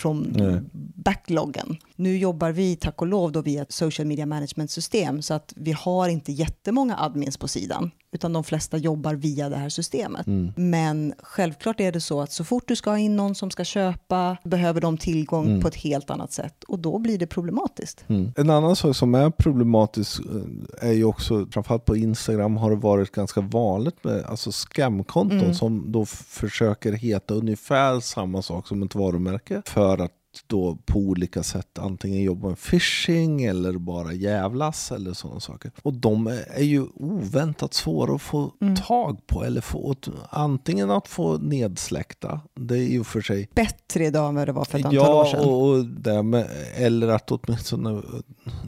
från 0.00 0.34
Nej. 0.36 0.60
backloggen. 0.94 1.76
Nu 1.96 2.18
jobbar 2.18 2.50
vi 2.50 2.76
tack 2.76 3.00
och 3.00 3.06
lov 3.06 3.32
då 3.32 3.42
via 3.42 3.66
social 3.68 4.06
media 4.06 4.26
management 4.26 4.70
system 4.70 5.22
så 5.22 5.34
att 5.34 5.52
vi 5.56 5.72
har 5.72 6.08
inte 6.08 6.32
jättemånga 6.32 6.96
admins 6.98 7.36
på 7.36 7.48
sidan 7.48 7.90
utan 8.12 8.32
de 8.32 8.44
flesta 8.44 8.76
jobbar 8.76 9.14
via 9.14 9.48
det 9.48 9.56
här 9.56 9.68
systemet. 9.68 10.26
Mm. 10.26 10.52
Men 10.56 11.14
självklart 11.18 11.80
är 11.80 11.92
det 11.92 12.00
så 12.00 12.20
att 12.20 12.32
så 12.32 12.44
fort 12.44 12.68
du 12.68 12.76
ska 12.76 12.90
ha 12.90 12.98
in 12.98 13.16
någon 13.16 13.34
som 13.34 13.50
ska 13.50 13.64
köpa 13.64 14.36
behöver 14.44 14.80
de 14.80 14.98
tillgång 14.98 15.46
mm. 15.46 15.60
på 15.60 15.68
ett 15.68 15.74
helt 15.74 16.10
annat 16.10 16.32
sätt 16.32 16.64
och 16.64 16.78
då 16.78 16.98
blir 16.98 17.18
det 17.18 17.26
problematiskt. 17.26 18.04
Mm. 18.08 18.32
En 18.36 18.50
annan 18.50 18.76
sak 18.76 18.96
som 18.96 19.14
är 19.14 19.30
problematisk 19.30 20.20
eh, 20.20 20.88
är 20.88 20.92
ju 20.92 21.04
också, 21.04 21.46
framförallt 21.50 21.84
på 21.84 21.96
Instagram 21.96 22.56
har 22.56 22.70
det 22.70 22.76
varit 22.76 23.12
ganska 23.12 23.40
vanligt 23.40 24.04
med 24.04 24.24
alltså 24.24 24.52
scamkonton 24.52 25.40
mm. 25.40 25.54
som 25.54 25.92
då 25.92 26.06
försöker 26.06 26.92
heta 26.92 27.34
ungefär 27.34 28.00
samma 28.00 28.42
sak 28.42 28.68
som 28.68 28.82
ett 28.82 28.94
varumärke 28.94 29.62
för 29.66 29.98
att 29.98 30.12
då 30.46 30.78
på 30.86 30.98
olika 30.98 31.42
sätt 31.42 31.78
antingen 31.78 32.22
jobba 32.22 32.48
med 32.48 32.58
phishing 32.58 33.44
eller 33.44 33.72
bara 33.72 34.12
jävlas 34.12 34.92
eller 34.92 35.12
sådana 35.12 35.40
saker. 35.40 35.72
Och 35.82 35.94
de 35.94 36.26
är 36.26 36.62
ju 36.62 36.86
oväntat 36.94 37.74
svåra 37.74 38.14
att 38.14 38.22
få 38.22 38.52
mm. 38.60 38.76
tag 38.76 39.26
på 39.26 39.44
eller 39.44 39.60
få 39.60 39.94
antingen 40.30 40.90
att 40.90 41.08
få 41.08 41.38
nedsläckta, 41.38 42.40
det 42.54 42.78
är 42.78 42.88
ju 42.88 43.04
för 43.04 43.20
sig 43.20 43.48
bättre 43.54 44.06
idag 44.06 44.28
än 44.28 44.34
vad 44.34 44.48
det 44.48 44.52
var 44.52 44.64
för 44.64 44.78
ett 44.78 44.84
antal 44.84 44.96
ja, 44.96 45.20
år 45.20 45.24
sedan. 45.24 45.40
Och, 45.40 45.68
och 45.68 45.86
det 45.86 46.22
med, 46.22 46.46
eller 46.74 47.08
att 47.08 47.30
åtminstone 47.30 48.02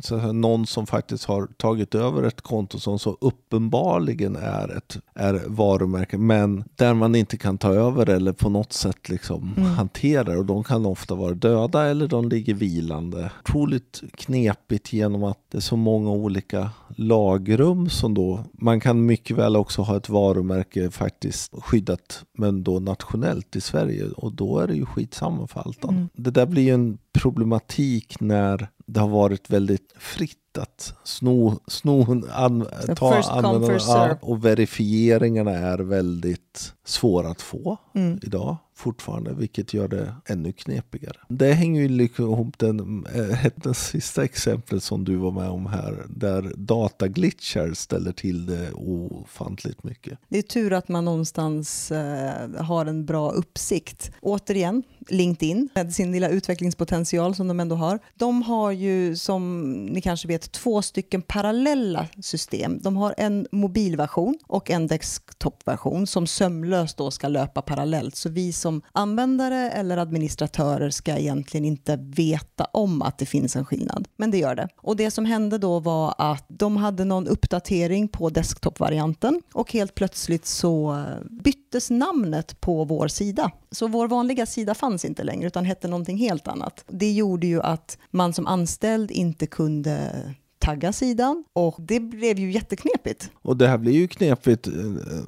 så 0.00 0.32
någon 0.32 0.66
som 0.66 0.86
faktiskt 0.86 1.24
har 1.24 1.46
tagit 1.46 1.94
över 1.94 2.22
ett 2.22 2.40
konto 2.40 2.78
som 2.78 2.98
så 2.98 3.16
uppenbarligen 3.20 4.36
är 4.36 4.76
ett 4.76 4.96
är 5.14 5.42
varumärke 5.46 6.18
men 6.18 6.64
där 6.76 6.94
man 6.94 7.14
inte 7.14 7.36
kan 7.36 7.58
ta 7.58 7.74
över 7.74 8.08
eller 8.08 8.32
på 8.32 8.48
något 8.48 8.72
sätt 8.72 9.08
liksom 9.08 9.54
mm. 9.56 9.70
hantera 9.70 10.38
och 10.38 10.46
de 10.46 10.64
kan 10.64 10.86
ofta 10.86 11.14
vara 11.14 11.34
döda 11.34 11.51
döda 11.52 11.86
eller 11.86 12.08
de 12.08 12.28
ligger 12.28 12.54
vilande. 12.54 13.30
Otroligt 13.44 14.02
knepigt 14.14 14.92
genom 14.92 15.24
att 15.24 15.38
det 15.50 15.58
är 15.58 15.62
så 15.62 15.76
många 15.76 16.10
olika 16.10 16.70
lagrum 16.96 17.88
som 17.88 18.14
då, 18.14 18.44
man 18.52 18.80
kan 18.80 19.06
mycket 19.06 19.36
väl 19.36 19.56
också 19.56 19.82
ha 19.82 19.96
ett 19.96 20.08
varumärke 20.08 20.90
faktiskt 20.90 21.52
skyddat 21.52 22.24
men 22.38 22.62
då 22.62 22.80
nationellt 22.80 23.56
i 23.56 23.60
Sverige 23.60 24.08
och 24.16 24.32
då 24.32 24.58
är 24.58 24.66
det 24.66 24.74
ju 24.74 24.86
skitsamma 24.86 25.46
för 25.46 25.60
allt 25.60 25.84
mm. 25.84 26.08
Det 26.14 26.30
där 26.30 26.46
blir 26.46 26.62
ju 26.62 26.74
en 26.74 26.98
problematik 27.12 28.20
när 28.20 28.68
det 28.92 29.00
har 29.00 29.08
varit 29.08 29.50
väldigt 29.50 29.92
fritt 29.98 30.58
att 30.58 30.94
sno, 31.04 31.60
sno 31.66 32.22
an, 32.32 32.66
ta, 32.96 33.22
använda, 33.22 34.18
och 34.22 34.44
verifieringarna 34.44 35.50
är 35.50 35.78
väldigt 35.78 36.72
svåra 36.84 37.28
att 37.28 37.42
få 37.42 37.78
mm. 37.94 38.20
idag 38.22 38.56
fortfarande, 38.74 39.34
vilket 39.34 39.74
gör 39.74 39.88
det 39.88 40.14
ännu 40.26 40.52
knepigare. 40.52 41.16
Det 41.28 41.52
hänger 41.52 41.82
ju 41.82 41.88
liksom 41.88 42.24
ihop 42.24 42.58
den, 42.58 43.06
äh, 43.14 43.46
det 43.54 43.74
sista 43.74 44.24
exemplet 44.24 44.82
som 44.82 45.04
du 45.04 45.16
var 45.16 45.30
med 45.30 45.48
om 45.48 45.66
här, 45.66 46.06
där 46.08 46.52
dataglitchar 46.56 47.72
ställer 47.72 48.12
till 48.12 48.46
det 48.46 48.72
ofantligt 48.72 49.84
mycket. 49.84 50.18
Det 50.28 50.38
är 50.38 50.42
tur 50.42 50.72
att 50.72 50.88
man 50.88 51.04
någonstans 51.04 51.92
äh, 51.92 52.50
har 52.58 52.86
en 52.86 53.06
bra 53.06 53.30
uppsikt. 53.30 54.10
Återigen, 54.20 54.82
LinkedIn 55.08 55.68
med 55.74 55.94
sin 55.94 56.12
lilla 56.12 56.28
utvecklingspotential 56.28 57.34
som 57.34 57.48
de 57.48 57.60
ändå 57.60 57.76
har. 57.76 57.98
De 58.14 58.42
har 58.42 58.72
ju 58.82 59.16
som 59.16 59.72
ni 59.86 60.00
kanske 60.00 60.28
vet 60.28 60.52
två 60.52 60.82
stycken 60.82 61.22
parallella 61.22 62.06
system. 62.20 62.78
De 62.82 62.96
har 62.96 63.14
en 63.18 63.46
mobilversion 63.52 64.38
och 64.46 64.70
en 64.70 64.86
desktopversion 64.86 66.06
som 66.06 66.26
sömlöst 66.26 66.96
då 66.96 67.10
ska 67.10 67.28
löpa 67.28 67.62
parallellt. 67.62 68.16
Så 68.16 68.28
vi 68.28 68.52
som 68.52 68.82
användare 68.92 69.70
eller 69.70 69.96
administratörer 69.96 70.90
ska 70.90 71.16
egentligen 71.16 71.64
inte 71.64 71.98
veta 72.00 72.64
om 72.64 73.02
att 73.02 73.18
det 73.18 73.26
finns 73.26 73.56
en 73.56 73.64
skillnad. 73.64 74.08
Men 74.16 74.30
det 74.30 74.38
gör 74.38 74.54
det. 74.54 74.68
Och 74.76 74.96
det 74.96 75.10
som 75.10 75.24
hände 75.24 75.58
då 75.58 75.80
var 75.80 76.14
att 76.18 76.46
de 76.48 76.76
hade 76.76 77.04
någon 77.04 77.28
uppdatering 77.28 78.08
på 78.08 78.30
desktopvarianten 78.30 79.42
och 79.52 79.72
helt 79.72 79.94
plötsligt 79.94 80.46
så 80.46 81.04
bytte 81.30 81.61
byttes 81.72 81.90
namnet 81.90 82.60
på 82.60 82.84
vår 82.84 83.08
sida. 83.08 83.50
Så 83.70 83.88
vår 83.88 84.08
vanliga 84.08 84.46
sida 84.46 84.74
fanns 84.74 85.04
inte 85.04 85.24
längre 85.24 85.46
utan 85.46 85.64
hette 85.64 85.88
någonting 85.88 86.18
helt 86.18 86.48
annat. 86.48 86.84
Det 86.88 87.12
gjorde 87.12 87.46
ju 87.46 87.62
att 87.62 87.98
man 88.10 88.32
som 88.32 88.46
anställd 88.46 89.10
inte 89.10 89.46
kunde 89.46 90.12
tagga 90.58 90.92
sidan 90.92 91.44
och 91.52 91.76
det 91.78 92.00
blev 92.00 92.38
ju 92.38 92.52
jätteknepigt. 92.52 93.30
Och 93.42 93.56
det 93.56 93.68
här 93.68 93.78
blir 93.78 93.92
ju 93.92 94.08
knepigt 94.08 94.66
eh, 94.66 94.72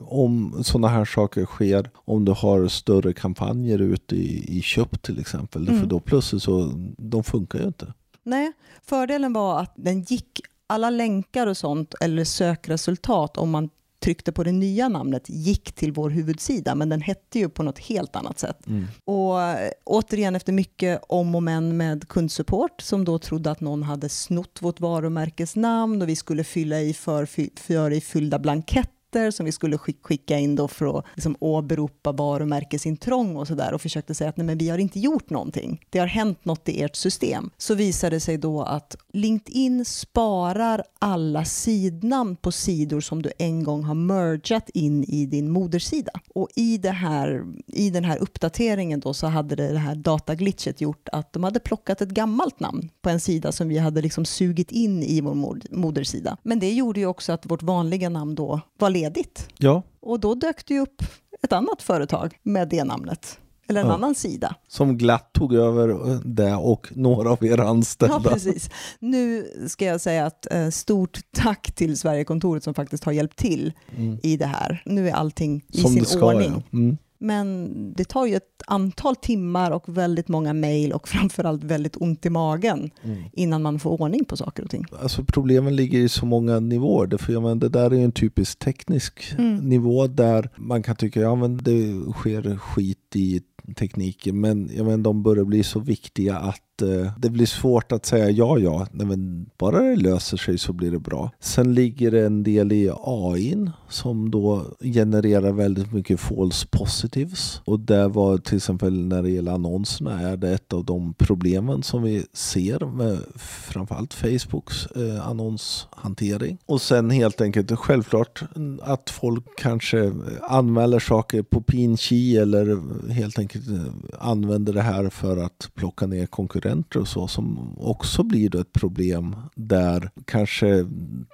om 0.00 0.62
sådana 0.64 0.88
här 0.88 1.04
saker 1.04 1.46
sker 1.46 1.90
om 1.94 2.24
du 2.24 2.32
har 2.32 2.68
större 2.68 3.12
kampanjer 3.12 3.78
ute 3.78 4.16
i, 4.16 4.58
i 4.58 4.62
köp 4.62 5.02
till 5.02 5.20
exempel. 5.20 5.68
Mm. 5.68 5.80
För 5.80 5.86
då 5.86 6.00
plötsligt 6.00 6.42
så, 6.42 6.72
de 6.98 7.24
funkar 7.24 7.58
ju 7.58 7.66
inte. 7.66 7.92
Nej, 8.22 8.52
fördelen 8.82 9.32
var 9.32 9.60
att 9.60 9.72
den 9.76 10.02
gick 10.02 10.40
alla 10.66 10.90
länkar 10.90 11.46
och 11.46 11.56
sånt 11.56 11.94
eller 12.00 12.24
sökresultat 12.24 13.36
om 13.36 13.50
man 13.50 13.68
tryckte 14.04 14.32
på 14.32 14.44
det 14.44 14.52
nya 14.52 14.88
namnet 14.88 15.22
gick 15.26 15.72
till 15.72 15.92
vår 15.92 16.10
huvudsida, 16.10 16.74
men 16.74 16.88
den 16.88 17.00
hette 17.00 17.38
ju 17.38 17.48
på 17.48 17.62
något 17.62 17.78
helt 17.78 18.16
annat 18.16 18.38
sätt. 18.38 18.66
Mm. 18.66 18.86
Och 19.04 19.42
eh, 19.42 19.70
återigen 19.84 20.36
efter 20.36 20.52
mycket 20.52 21.00
om 21.08 21.34
och 21.34 21.42
men 21.42 21.76
med 21.76 22.08
kundsupport 22.08 22.80
som 22.80 23.04
då 23.04 23.18
trodde 23.18 23.50
att 23.50 23.60
någon 23.60 23.82
hade 23.82 24.08
snott 24.08 24.58
vårt 24.60 24.80
varumärkesnamn 24.80 26.02
och 26.02 26.08
vi 26.08 26.16
skulle 26.16 26.44
fylla 26.44 26.80
i 26.80 26.94
för, 26.94 27.26
för, 27.26 27.48
för 27.60 27.90
i 27.90 28.00
fyllda 28.00 28.38
blanketter 28.38 28.93
uppgifter 29.14 29.30
som 29.30 29.46
vi 29.46 29.52
skulle 29.52 29.78
skicka 29.78 30.38
in 30.38 30.56
då 30.56 30.68
för 30.68 30.98
att 30.98 31.04
liksom 31.14 31.36
åberopa 31.40 32.12
varumärkesintrång 32.12 33.36
och 33.36 33.46
sådär 33.46 33.74
och 33.74 33.80
försökte 33.80 34.14
säga 34.14 34.30
att 34.30 34.36
nej 34.36 34.46
men 34.46 34.58
vi 34.58 34.68
har 34.68 34.78
inte 34.78 35.00
gjort 35.00 35.30
någonting. 35.30 35.80
Det 35.90 35.98
har 35.98 36.06
hänt 36.06 36.44
något 36.44 36.68
i 36.68 36.82
ert 36.82 36.96
system. 36.96 37.50
Så 37.58 37.74
visade 37.74 38.16
det 38.16 38.20
sig 38.20 38.38
då 38.38 38.62
att 38.62 38.96
LinkedIn 39.12 39.84
sparar 39.84 40.82
alla 41.00 41.44
sidnamn 41.44 42.36
på 42.36 42.52
sidor 42.52 43.00
som 43.00 43.22
du 43.22 43.32
en 43.38 43.64
gång 43.64 43.84
har 43.84 43.94
mergat 43.94 44.70
in 44.74 45.04
i 45.04 45.26
din 45.26 45.50
modersida. 45.50 46.12
Och 46.34 46.48
i, 46.56 46.78
det 46.78 46.90
här, 46.90 47.44
i 47.66 47.90
den 47.90 48.04
här 48.04 48.18
uppdateringen 48.18 49.00
då 49.00 49.14
så 49.14 49.26
hade 49.26 49.56
det, 49.56 49.72
det 49.72 49.78
här 49.78 49.94
dataglitchet 49.94 50.80
gjort 50.80 51.08
att 51.12 51.32
de 51.32 51.44
hade 51.44 51.60
plockat 51.60 52.00
ett 52.00 52.08
gammalt 52.08 52.60
namn 52.60 52.90
på 53.02 53.10
en 53.10 53.20
sida 53.20 53.52
som 53.52 53.68
vi 53.68 53.78
hade 53.78 54.02
liksom 54.02 54.24
sugit 54.24 54.72
in 54.72 55.02
i 55.02 55.20
vår 55.20 55.34
modersida. 55.70 56.36
Men 56.42 56.58
det 56.58 56.72
gjorde 56.72 57.00
ju 57.00 57.06
också 57.06 57.32
att 57.32 57.46
vårt 57.46 57.62
vanliga 57.62 58.08
namn 58.08 58.34
då 58.34 58.60
var 58.78 58.90
ledigt. 59.04 59.48
Ja. 59.58 59.82
Och 60.00 60.20
då 60.20 60.34
dök 60.34 60.66
det 60.66 60.80
upp 60.80 61.02
ett 61.42 61.52
annat 61.52 61.82
företag 61.82 62.38
med 62.42 62.68
det 62.68 62.84
namnet. 62.84 63.38
Eller 63.68 63.80
en 63.80 63.86
ja. 63.86 63.94
annan 63.94 64.14
sida. 64.14 64.54
Som 64.68 64.98
glatt 64.98 65.32
tog 65.32 65.54
över 65.54 66.18
det 66.24 66.54
och 66.54 66.92
några 66.94 67.30
av 67.30 67.44
era 67.44 67.68
anställda. 67.68 68.20
Ja, 68.24 68.30
precis. 68.30 68.70
Nu 68.98 69.50
ska 69.68 69.84
jag 69.84 70.00
säga 70.00 70.26
att 70.26 70.52
eh, 70.52 70.68
stort 70.68 71.18
tack 71.36 71.72
till 71.72 71.98
Sverigekontoret 71.98 72.64
som 72.64 72.74
faktiskt 72.74 73.04
har 73.04 73.12
hjälpt 73.12 73.38
till 73.38 73.72
mm. 73.96 74.18
i 74.22 74.36
det 74.36 74.46
här. 74.46 74.82
Nu 74.84 75.08
är 75.08 75.12
allting 75.12 75.64
i 75.68 75.80
som 75.80 75.92
sin 75.92 76.04
ska, 76.04 76.26
ordning. 76.26 76.50
Ja. 76.70 76.78
Mm. 76.78 76.98
Men 77.18 77.70
det 77.96 78.04
tar 78.04 78.26
ju 78.26 78.36
ett 78.36 78.62
antal 78.66 79.16
timmar 79.16 79.70
och 79.70 79.98
väldigt 79.98 80.28
många 80.28 80.52
mejl 80.52 80.92
och 80.92 81.08
framförallt 81.08 81.64
väldigt 81.64 81.96
ont 81.96 82.26
i 82.26 82.30
magen 82.30 82.90
mm. 83.02 83.22
innan 83.32 83.62
man 83.62 83.78
får 83.78 84.00
ordning 84.00 84.24
på 84.24 84.36
saker 84.36 84.64
och 84.64 84.70
ting. 84.70 84.84
Alltså 85.02 85.24
problemen 85.24 85.76
ligger 85.76 85.98
i 85.98 86.08
så 86.08 86.26
många 86.26 86.60
nivåer. 86.60 87.18
För 87.18 87.32
jag 87.32 87.42
menar, 87.42 87.54
det 87.54 87.68
där 87.68 87.92
är 87.92 88.04
en 88.04 88.12
typisk 88.12 88.58
teknisk 88.58 89.34
mm. 89.38 89.56
nivå 89.56 90.06
där 90.06 90.50
man 90.56 90.82
kan 90.82 90.96
tycka 90.96 91.20
ja, 91.20 91.34
men 91.34 91.56
det 91.56 92.12
sker 92.12 92.56
skit 92.56 93.16
i 93.16 93.42
tekniken 93.76 94.40
men 94.40 94.70
jag 94.76 94.86
menar, 94.86 95.04
de 95.04 95.22
börjar 95.22 95.44
bli 95.44 95.62
så 95.62 95.80
viktiga 95.80 96.36
att 96.36 96.82
eh, 96.82 97.12
det 97.18 97.30
blir 97.30 97.46
svårt 97.46 97.92
att 97.92 98.06
säga 98.06 98.30
ja, 98.30 98.58
ja, 98.58 98.86
Nej, 98.92 99.06
men 99.06 99.46
bara 99.58 99.80
det 99.80 99.96
löser 99.96 100.36
sig 100.36 100.58
så 100.58 100.72
blir 100.72 100.90
det 100.90 100.98
bra. 100.98 101.30
Sen 101.40 101.74
ligger 101.74 102.10
det 102.10 102.26
en 102.26 102.42
del 102.42 102.72
i 102.72 102.90
AI 103.04 103.70
som 103.88 104.30
då 104.30 104.64
genererar 104.80 105.52
väldigt 105.52 105.92
mycket 105.92 106.20
false 106.20 106.66
positives. 106.70 107.60
Och 107.64 107.80
det 107.80 108.08
var 108.08 108.38
till 108.38 108.56
exempel 108.56 109.06
när 109.06 109.22
det 109.22 109.30
gäller 109.30 109.52
annonserna 109.52 110.20
är 110.20 110.36
det 110.36 110.52
ett 110.52 110.72
av 110.72 110.84
de 110.84 111.14
problemen 111.14 111.82
som 111.82 112.02
vi 112.02 112.24
ser 112.32 112.86
med 112.86 113.18
framförallt 113.36 114.14
Facebooks 114.14 114.86
eh, 114.86 115.28
annonshantering. 115.28 116.58
Och 116.66 116.80
sen 116.80 117.10
helt 117.10 117.40
enkelt 117.40 117.78
självklart 117.78 118.42
att 118.82 119.10
folk 119.10 119.44
kanske 119.56 120.12
anmäler 120.42 120.98
saker 120.98 121.42
på 121.42 121.60
PNG 121.60 122.36
eller 122.36 122.78
helt 123.12 123.38
enkelt 123.38 123.53
Eh, 123.56 123.92
använder 124.18 124.72
det 124.72 124.82
här 124.82 125.10
för 125.10 125.36
att 125.36 125.70
plocka 125.74 126.06
ner 126.06 126.26
konkurrenter 126.26 126.54
konkurrenter 126.64 127.00
och 127.00 127.08
så 127.08 127.28
som 127.28 127.76
också 127.78 128.22
blir 128.22 128.50
då 128.50 128.58
ett 128.58 128.72
problem 128.72 129.36
där 129.54 130.10
kanske 130.24 130.86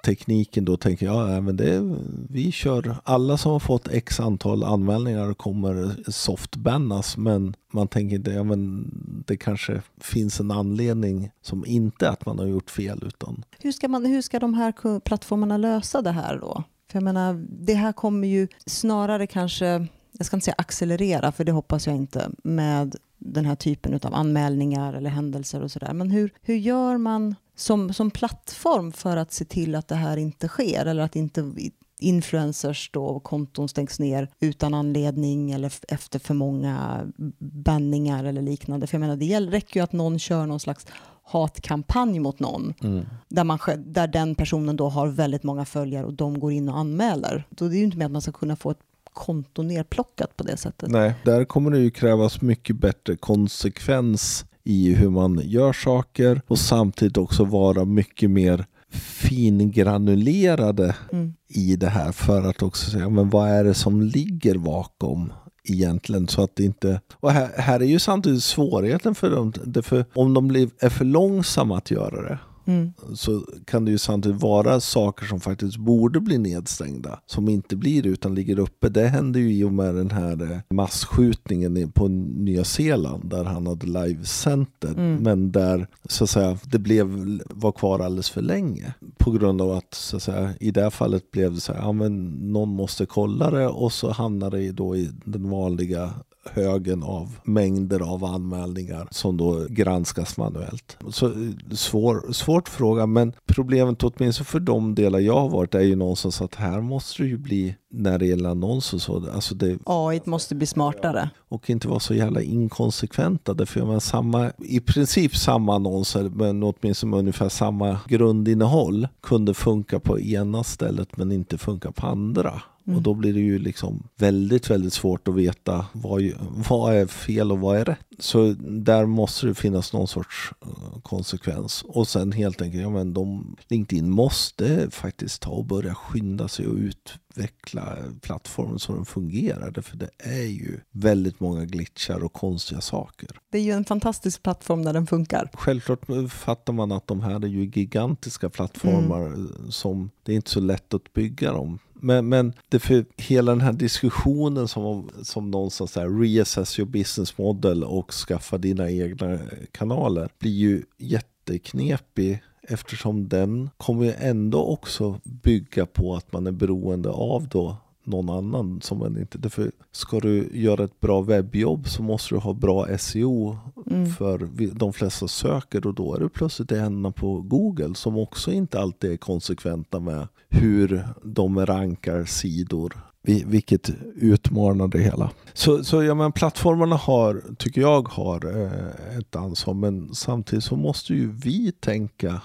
tekniken 0.05 0.65
då 0.65 0.77
tänker 0.77 1.05
ja 1.05 1.41
men 1.41 1.57
det 1.57 1.97
vi 2.29 2.51
kör 2.51 2.95
alla 3.03 3.37
som 3.37 3.51
har 3.51 3.59
fått 3.59 3.87
x 3.87 4.19
antal 4.19 4.63
anmälningar 4.63 5.33
kommer 5.33 5.95
softbannas 6.11 7.17
men 7.17 7.55
man 7.73 7.87
tänker 7.87 8.15
inte 8.15 8.31
ja 8.31 8.43
men 8.43 8.91
det 9.27 9.37
kanske 9.37 9.81
finns 9.97 10.39
en 10.39 10.51
anledning 10.51 11.31
som 11.41 11.65
inte 11.65 12.09
att 12.09 12.25
man 12.25 12.39
har 12.39 12.45
gjort 12.45 12.69
fel 12.69 13.03
utan. 13.07 13.43
Hur 13.59 13.71
ska, 13.71 13.87
man, 13.87 14.05
hur 14.05 14.21
ska 14.21 14.39
de 14.39 14.53
här 14.53 14.99
plattformarna 14.99 15.57
lösa 15.57 16.01
det 16.01 16.11
här 16.11 16.37
då? 16.37 16.63
För 16.91 16.97
jag 16.97 17.03
menar, 17.03 17.45
det 17.49 17.73
här 17.73 17.93
kommer 17.93 18.27
ju 18.27 18.47
snarare 18.65 19.27
kanske 19.27 19.87
jag 20.11 20.25
ska 20.25 20.37
inte 20.37 20.45
säga 20.45 20.55
accelerera, 20.57 21.31
för 21.31 21.43
det 21.43 21.51
hoppas 21.51 21.87
jag 21.87 21.95
inte, 21.95 22.31
med 22.43 22.95
den 23.17 23.45
här 23.45 23.55
typen 23.55 23.99
av 24.03 24.13
anmälningar 24.13 24.93
eller 24.93 25.09
händelser 25.09 25.61
och 25.61 25.71
sådär. 25.71 25.93
Men 25.93 26.11
hur, 26.11 26.33
hur 26.41 26.55
gör 26.55 26.97
man 26.97 27.35
som, 27.55 27.93
som 27.93 28.11
plattform 28.11 28.91
för 28.91 29.17
att 29.17 29.31
se 29.31 29.45
till 29.45 29.75
att 29.75 29.87
det 29.87 29.95
här 29.95 30.17
inte 30.17 30.47
sker 30.47 30.85
eller 30.85 31.03
att 31.03 31.15
inte 31.15 31.53
influencers 31.99 32.89
då 32.93 33.19
konton 33.19 33.69
stängs 33.69 33.99
ner 33.99 34.27
utan 34.39 34.73
anledning 34.73 35.51
eller 35.51 35.73
efter 35.87 36.19
för 36.19 36.33
många 36.33 37.07
banningar 37.39 38.23
eller 38.23 38.41
liknande. 38.41 38.87
För 38.87 38.95
jag 38.95 38.99
menar, 38.99 39.15
det 39.15 39.39
räcker 39.39 39.79
ju 39.79 39.83
att 39.83 39.91
någon 39.91 40.19
kör 40.19 40.45
någon 40.45 40.59
slags 40.59 40.85
hatkampanj 41.23 42.19
mot 42.19 42.39
någon 42.39 42.73
mm. 42.83 43.05
där, 43.27 43.43
man, 43.43 43.59
där 43.77 44.07
den 44.07 44.35
personen 44.35 44.75
då 44.75 44.89
har 44.89 45.07
väldigt 45.07 45.43
många 45.43 45.65
följare 45.65 46.05
och 46.05 46.13
de 46.13 46.39
går 46.39 46.51
in 46.51 46.69
och 46.69 46.77
anmäler. 46.77 47.47
Då 47.49 47.65
är 47.65 47.69
det 47.69 47.77
ju 47.77 47.83
inte 47.83 47.97
med 47.97 48.05
att 48.05 48.11
man 48.11 48.21
ska 48.21 48.31
kunna 48.31 48.55
få 48.55 48.71
ett 48.71 48.79
konto 49.13 49.61
nerplockat 49.61 50.37
på 50.37 50.43
det 50.43 50.57
sättet. 50.57 50.89
Nej, 50.89 51.13
där 51.25 51.45
kommer 51.45 51.71
det 51.71 51.79
ju 51.79 51.91
krävas 51.91 52.41
mycket 52.41 52.75
bättre 52.75 53.15
konsekvens 53.15 54.45
i 54.63 54.93
hur 54.93 55.09
man 55.09 55.41
gör 55.43 55.73
saker 55.73 56.41
och 56.47 56.59
samtidigt 56.59 57.17
också 57.17 57.43
vara 57.43 57.85
mycket 57.85 58.29
mer 58.29 58.65
fingranulerade 58.93 60.95
mm. 61.11 61.33
i 61.47 61.75
det 61.75 61.89
här 61.89 62.11
för 62.11 62.49
att 62.49 62.61
också 62.61 62.91
säga 62.91 63.09
men 63.09 63.29
vad 63.29 63.49
är 63.49 63.63
det 63.63 63.73
som 63.73 64.01
ligger 64.01 64.57
bakom 64.57 65.33
egentligen 65.63 66.27
så 66.27 66.43
att 66.43 66.55
det 66.55 66.63
inte... 66.63 67.01
Och 67.13 67.31
här, 67.31 67.49
här 67.57 67.79
är 67.79 67.85
ju 67.85 67.99
samtidigt 67.99 68.43
svårigheten 68.43 69.15
för 69.15 69.29
dem, 69.29 69.53
för 69.83 70.05
om 70.13 70.33
de 70.33 70.47
blir, 70.47 70.69
är 70.79 70.89
för 70.89 71.05
långsamma 71.05 71.77
att 71.77 71.91
göra 71.91 72.21
det 72.21 72.39
Mm. 72.65 72.93
Så 73.13 73.45
kan 73.65 73.85
det 73.85 73.91
ju 73.91 73.97
samtidigt 73.97 74.41
vara 74.41 74.79
saker 74.79 75.25
som 75.25 75.39
faktiskt 75.39 75.77
borde 75.77 76.19
bli 76.19 76.37
nedstängda 76.37 77.19
som 77.25 77.49
inte 77.49 77.75
blir 77.75 78.07
utan 78.07 78.35
ligger 78.35 78.59
uppe. 78.59 78.89
Det 78.89 79.07
hände 79.07 79.39
ju 79.39 79.53
i 79.53 79.63
och 79.63 79.73
med 79.73 79.95
den 79.95 80.11
här 80.11 80.51
eh, 80.51 80.57
massskjutningen 80.69 81.91
på 81.91 82.07
Nya 82.07 82.63
Zeeland 82.63 83.29
där 83.29 83.43
han 83.43 83.67
hade 83.67 83.87
livecenter 83.87 84.91
mm. 84.91 85.15
men 85.15 85.51
där 85.51 85.87
så 86.09 86.23
att 86.23 86.29
säga 86.29 86.57
det 86.63 86.79
blev, 86.79 87.07
var 87.49 87.71
kvar 87.71 87.99
alldeles 87.99 88.29
för 88.29 88.41
länge 88.41 88.93
på 89.17 89.31
grund 89.31 89.61
av 89.61 89.71
att 89.71 89.93
så 89.93 90.15
att 90.15 90.23
säga, 90.23 90.53
i 90.59 90.71
det 90.71 90.81
här 90.81 90.89
fallet 90.89 91.31
blev 91.31 91.53
det 91.53 91.61
så 91.61 91.73
här, 91.73 91.79
ja 91.79 91.91
men 91.91 92.29
någon 92.29 92.69
måste 92.69 93.05
kolla 93.05 93.51
det 93.51 93.67
och 93.67 93.93
så 93.93 94.11
hamnade 94.11 94.57
det 94.57 94.71
då 94.71 94.95
i 94.95 95.09
den 95.25 95.49
vanliga 95.49 96.13
högen 96.45 97.03
av 97.03 97.39
mängder 97.43 97.99
av 97.99 98.25
anmälningar 98.25 99.07
som 99.11 99.37
då 99.37 99.65
granskas 99.69 100.37
manuellt. 100.37 100.97
Så 101.09 101.33
svår, 101.71 102.31
svårt 102.33 102.69
fråga, 102.69 103.05
men 103.05 103.33
problemet 103.45 104.03
åtminstone 104.03 104.45
för 104.45 104.59
de 104.59 104.95
delar 104.95 105.19
jag 105.19 105.39
har 105.39 105.49
varit 105.49 105.75
är 105.75 105.79
ju 105.81 105.95
någonstans 105.95 106.41
att 106.41 106.55
här 106.55 106.81
måste 106.81 107.23
det 107.23 107.29
ju 107.29 107.37
bli 107.37 107.75
när 107.91 108.19
det 108.19 108.25
gäller 108.25 108.49
annonser 108.49 108.97
så. 108.97 109.25
Alltså 109.33 109.55
det, 109.55 109.79
AI 109.85 110.21
måste 110.25 110.55
bli 110.55 110.67
smartare. 110.67 111.29
Och 111.49 111.69
inte 111.69 111.87
vara 111.87 111.99
så 111.99 112.13
jävla 112.13 112.41
inkonsekventa. 112.41 113.53
Därför 113.53 113.79
jag 113.79 113.87
menar, 113.87 113.99
samma, 113.99 114.51
i 114.57 114.79
princip 114.79 115.35
samma 115.35 115.75
annonser 115.75 116.23
men 116.23 116.63
åtminstone 116.63 117.17
ungefär 117.17 117.49
samma 117.49 117.99
grundinnehåll 118.07 119.07
kunde 119.21 119.53
funka 119.53 119.99
på 119.99 120.19
ena 120.19 120.63
stället 120.63 121.17
men 121.17 121.31
inte 121.31 121.57
funka 121.57 121.91
på 121.91 122.07
andra. 122.07 122.61
Mm. 122.87 122.97
Och 122.97 123.03
då 123.03 123.13
blir 123.13 123.33
det 123.33 123.39
ju 123.39 123.59
liksom 123.59 124.07
väldigt, 124.17 124.69
väldigt 124.69 124.93
svårt 124.93 125.27
att 125.27 125.35
veta 125.35 125.85
vad, 125.93 126.31
vad 126.69 126.95
är 126.95 127.05
fel 127.05 127.51
och 127.51 127.59
vad 127.59 127.77
är 127.77 127.85
rätt. 127.85 127.99
Så 128.19 128.55
där 128.59 129.05
måste 129.05 129.47
det 129.47 129.55
finnas 129.55 129.93
någon 129.93 130.07
sorts 130.07 130.53
eh, 130.61 131.01
konsekvens. 131.01 131.83
Och 131.87 132.07
sen 132.07 132.31
helt 132.31 132.61
enkelt, 132.61 132.83
ja 132.83 132.89
men 132.89 133.13
de, 133.13 133.55
LinkedIn 133.67 134.09
måste 134.09 134.89
faktiskt 134.91 135.41
ta 135.41 135.51
och 135.51 135.65
börja 135.65 135.95
skynda 135.95 136.47
sig 136.47 136.67
och 136.67 136.75
utveckla 136.75 137.97
plattformen 138.21 138.79
så 138.79 138.95
den 138.95 139.05
fungerar. 139.05 139.81
För 139.81 139.97
det 139.97 140.09
är 140.17 140.47
ju 140.47 140.79
väldigt 140.91 141.39
många 141.39 141.65
glitchar 141.65 142.23
och 142.23 142.33
konstiga 142.33 142.81
saker. 142.81 143.29
Det 143.51 143.57
är 143.57 143.63
ju 143.63 143.71
en 143.71 143.85
fantastisk 143.85 144.43
plattform 144.43 144.81
när 144.81 144.93
den 144.93 145.07
funkar. 145.07 145.49
Självklart 145.53 146.01
fattar 146.29 146.73
man 146.73 146.91
att 146.91 147.07
de 147.07 147.21
här 147.21 147.45
är 147.45 147.47
ju 147.47 147.65
gigantiska 147.65 148.49
plattformar 148.49 149.25
mm. 149.25 149.71
som 149.71 150.09
det 150.23 150.31
är 150.31 150.35
inte 150.35 150.49
så 150.49 150.59
lätt 150.59 150.93
att 150.93 151.13
bygga 151.13 151.53
dem 151.53 151.79
men, 152.03 152.29
men 152.29 152.53
det 152.69 152.79
för 152.79 153.05
hela 153.17 153.51
den 153.51 153.61
här 153.61 153.73
diskussionen 153.73 154.67
som, 154.67 155.09
som 155.23 155.51
någonstans 155.51 155.93
där 155.93 156.19
reassess 156.19 156.79
your 156.79 156.89
business 156.89 157.37
model 157.37 157.83
och 157.83 158.11
skaffa 158.13 158.57
dina 158.57 158.91
egna 158.91 159.39
kanaler 159.71 160.29
blir 160.39 160.51
ju 160.51 160.83
jätteknepig 160.97 162.43
eftersom 162.61 163.27
den 163.29 163.69
kommer 163.77 164.05
ju 164.05 164.13
ändå 164.17 164.63
också 164.63 165.19
bygga 165.23 165.85
på 165.85 166.15
att 166.15 166.33
man 166.33 166.47
är 166.47 166.51
beroende 166.51 167.09
av 167.09 167.47
då 167.47 167.77
någon 168.11 168.29
annan 168.29 168.81
som 168.81 168.99
man 168.99 169.17
inte... 169.17 169.37
Därför 169.37 169.71
ska 169.91 170.19
du 170.19 170.49
göra 170.53 170.83
ett 170.83 170.99
bra 170.99 171.21
webbjobb 171.21 171.87
så 171.87 172.03
måste 172.03 172.35
du 172.35 172.39
ha 172.39 172.53
bra 172.53 172.97
SEO 172.97 173.57
mm. 173.91 174.05
för 174.11 174.49
de 174.73 174.93
flesta 174.93 175.27
söker 175.27 175.87
och 175.87 175.93
då 175.93 176.15
är 176.15 176.19
du 176.19 176.29
plötsligt 176.29 176.71
i 176.71 176.77
händerna 176.77 177.11
på 177.11 177.41
Google 177.41 177.95
som 177.95 178.17
också 178.17 178.51
inte 178.51 178.79
alltid 178.79 179.11
är 179.11 179.17
konsekventa 179.17 179.99
med 179.99 180.27
hur 180.49 181.07
de 181.23 181.65
rankar 181.65 182.25
sidor 182.25 182.93
vilket 183.23 183.89
utmanar 184.15 184.87
det 184.87 184.99
hela. 184.99 185.31
Så, 185.53 185.83
så 185.83 186.03
ja, 186.03 186.13
men 186.13 186.31
plattformarna 186.31 186.95
har, 186.95 187.43
tycker 187.57 187.81
jag, 187.81 188.07
har 188.07 188.45
eh, 188.45 189.17
ett 189.17 189.35
ansvar 189.35 189.73
men 189.73 190.15
samtidigt 190.15 190.63
så 190.63 190.75
måste 190.75 191.13
ju 191.13 191.31
vi 191.31 191.71
tänka 191.71 192.41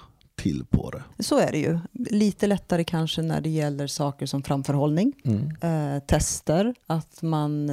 till 0.46 0.64
på 0.64 0.90
det. 0.90 1.22
Så 1.22 1.38
är 1.38 1.52
det 1.52 1.58
ju. 1.58 1.78
Lite 1.92 2.46
lättare 2.46 2.84
kanske 2.84 3.22
när 3.22 3.40
det 3.40 3.48
gäller 3.48 3.86
saker 3.86 4.26
som 4.26 4.42
framförhållning, 4.42 5.12
mm. 5.24 5.50
eh, 5.60 6.02
tester, 6.02 6.74
att 6.86 7.22
man 7.22 7.70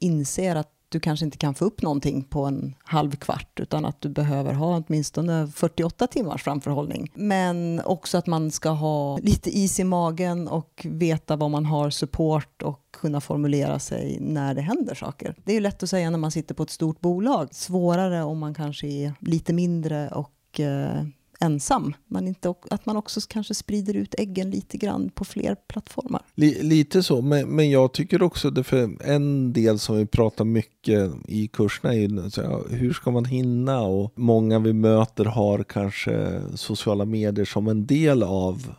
inser 0.00 0.56
att 0.56 0.68
du 0.88 1.00
kanske 1.00 1.24
inte 1.24 1.38
kan 1.38 1.54
få 1.54 1.64
upp 1.64 1.82
någonting 1.82 2.24
på 2.24 2.44
en 2.44 2.74
halv 2.84 3.10
kvart 3.10 3.60
utan 3.60 3.84
att 3.84 4.00
du 4.00 4.08
behöver 4.08 4.52
ha 4.52 4.82
åtminstone 4.86 5.48
48 5.54 6.06
timmars 6.06 6.42
framförhållning. 6.42 7.10
Men 7.14 7.80
också 7.84 8.18
att 8.18 8.26
man 8.26 8.50
ska 8.50 8.68
ha 8.68 9.18
lite 9.18 9.58
is 9.58 9.80
i 9.80 9.84
magen 9.84 10.48
och 10.48 10.86
veta 10.90 11.36
vad 11.36 11.50
man 11.50 11.66
har 11.66 11.90
support 11.90 12.62
och 12.62 12.80
kunna 13.00 13.20
formulera 13.20 13.78
sig 13.78 14.18
när 14.20 14.54
det 14.54 14.60
händer 14.60 14.94
saker. 14.94 15.34
Det 15.44 15.52
är 15.52 15.54
ju 15.54 15.60
lätt 15.60 15.82
att 15.82 15.90
säga 15.90 16.10
när 16.10 16.18
man 16.18 16.30
sitter 16.30 16.54
på 16.54 16.62
ett 16.62 16.70
stort 16.70 17.00
bolag. 17.00 17.48
Svårare 17.54 18.22
om 18.22 18.38
man 18.38 18.54
kanske 18.54 18.86
är 18.86 19.12
lite 19.20 19.52
mindre 19.52 20.08
och 20.08 20.60
eh, 20.60 21.04
ensam. 21.42 21.94
Man 22.08 22.28
inte, 22.28 22.54
att 22.70 22.86
man 22.86 22.96
också 22.96 23.20
kanske 23.28 23.54
sprider 23.54 23.96
ut 23.96 24.14
äggen 24.18 24.50
lite 24.50 24.76
grann 24.76 25.10
på 25.10 25.24
fler 25.24 25.54
plattformar. 25.54 26.22
Lite 26.34 27.02
så, 27.02 27.22
men, 27.22 27.48
men 27.48 27.70
jag 27.70 27.92
tycker 27.92 28.22
också 28.22 28.50
det 28.50 28.64
för 28.64 29.02
en 29.04 29.52
del 29.52 29.78
som 29.78 29.96
vi 29.96 30.06
pratar 30.06 30.44
mycket 30.44 31.12
i 31.28 31.48
kurserna 31.48 31.94
är 31.94 31.98
ju 31.98 32.30
hur 32.76 32.92
ska 32.92 33.10
man 33.10 33.24
hinna 33.24 33.80
och 33.80 34.12
många 34.16 34.58
vi 34.58 34.72
möter 34.72 35.24
har 35.24 35.62
kanske 35.62 36.42
sociala 36.54 37.04
medier 37.04 37.44
som 37.44 37.68
en 37.68 37.86
del 37.86 38.22
av 38.22 38.74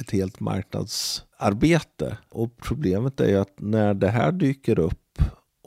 ett 0.00 0.10
helt 0.10 0.40
marknadsarbete. 0.40 2.16
Och 2.28 2.56
problemet 2.56 3.20
är 3.20 3.28
ju 3.28 3.36
att 3.36 3.54
när 3.60 3.94
det 3.94 4.08
här 4.08 4.32
dyker 4.32 4.78
upp 4.78 5.05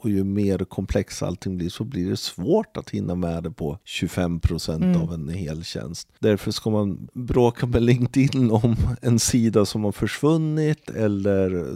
och 0.02 0.10
ju 0.10 0.24
mer 0.24 0.58
komplex 0.58 1.22
allting 1.22 1.56
blir 1.56 1.68
så 1.68 1.84
blir 1.84 2.10
det 2.10 2.16
svårt 2.16 2.76
att 2.76 2.90
hinna 2.90 3.14
med 3.14 3.42
det 3.42 3.50
på 3.50 3.78
25 3.84 4.40
procent 4.40 4.82
mm. 4.82 5.00
av 5.02 5.12
en 5.12 5.28
hel 5.28 5.64
tjänst. 5.64 6.08
Därför 6.18 6.50
ska 6.50 6.70
man 6.70 7.08
bråka 7.12 7.66
med 7.66 7.82
LinkedIn 7.82 8.50
om 8.50 8.76
en 9.02 9.18
sida 9.18 9.66
som 9.66 9.84
har 9.84 9.92
försvunnit 9.92 10.90
eller 10.90 11.66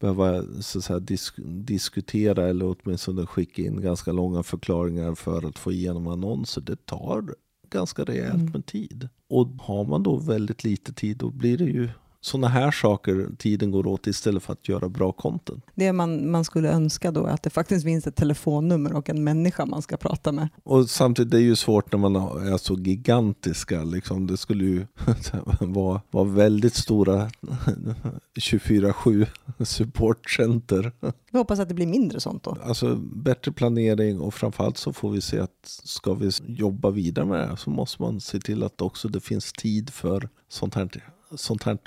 behöva 0.00 0.44
så 0.60 0.78
att 0.78 0.84
säga, 0.84 0.98
disk 0.98 1.34
diskutera 1.46 2.48
eller 2.48 2.76
åtminstone 2.76 3.26
skicka 3.26 3.62
in 3.62 3.80
ganska 3.80 4.12
långa 4.12 4.42
förklaringar 4.42 5.14
för 5.14 5.48
att 5.48 5.58
få 5.58 5.72
igenom 5.72 6.06
annonser. 6.06 6.60
Det 6.60 6.86
tar 6.86 7.34
ganska 7.70 8.04
rejält 8.04 8.34
mm. 8.34 8.52
med 8.52 8.66
tid. 8.66 9.08
Och 9.28 9.48
har 9.58 9.84
man 9.84 10.02
då 10.02 10.16
väldigt 10.16 10.64
lite 10.64 10.92
tid 10.92 11.16
då 11.16 11.30
blir 11.30 11.58
det 11.58 11.64
ju 11.64 11.88
sådana 12.24 12.48
här 12.48 12.70
saker 12.70 13.28
tiden 13.38 13.70
går 13.70 13.86
åt 13.86 14.06
istället 14.06 14.42
för 14.42 14.52
att 14.52 14.68
göra 14.68 14.88
bra 14.88 15.12
content. 15.12 15.64
Det 15.74 15.92
man, 15.92 16.30
man 16.30 16.44
skulle 16.44 16.68
önska 16.68 17.10
då 17.10 17.26
är 17.26 17.30
att 17.30 17.42
det 17.42 17.50
faktiskt 17.50 17.84
finns 17.84 18.06
ett 18.06 18.16
telefonnummer 18.16 18.92
och 18.92 19.10
en 19.10 19.24
människa 19.24 19.66
man 19.66 19.82
ska 19.82 19.96
prata 19.96 20.32
med. 20.32 20.48
Och 20.64 20.90
samtidigt 20.90 21.30
det 21.30 21.36
är 21.36 21.42
ju 21.42 21.56
svårt 21.56 21.92
när 21.92 21.98
man 21.98 22.16
är 22.16 22.56
så 22.56 22.74
gigantiska. 22.74 23.84
Liksom. 23.84 24.26
Det 24.26 24.36
skulle 24.36 24.64
ju 24.64 24.86
vara, 25.60 26.00
vara 26.10 26.24
väldigt 26.24 26.74
stora 26.74 27.30
24-7 28.38 29.26
supportcenter. 29.64 30.92
Vi 31.30 31.38
hoppas 31.38 31.58
att 31.58 31.68
det 31.68 31.74
blir 31.74 31.86
mindre 31.86 32.20
sånt 32.20 32.42
då. 32.42 32.56
Alltså 32.64 32.96
bättre 32.96 33.52
planering 33.52 34.20
och 34.20 34.34
framförallt 34.34 34.78
så 34.78 34.92
får 34.92 35.10
vi 35.10 35.20
se 35.20 35.38
att 35.38 35.50
ska 35.64 36.14
vi 36.14 36.30
jobba 36.46 36.90
vidare 36.90 37.26
med 37.26 37.48
det 37.48 37.56
så 37.56 37.70
måste 37.70 38.02
man 38.02 38.20
se 38.20 38.40
till 38.40 38.62
att 38.62 38.82
också 38.82 39.08
det 39.08 39.20
finns 39.20 39.52
tid 39.52 39.90
för 39.90 40.28
sånt 40.48 40.74
här 40.74 40.86
sånt 41.34 41.62
här 41.62 41.78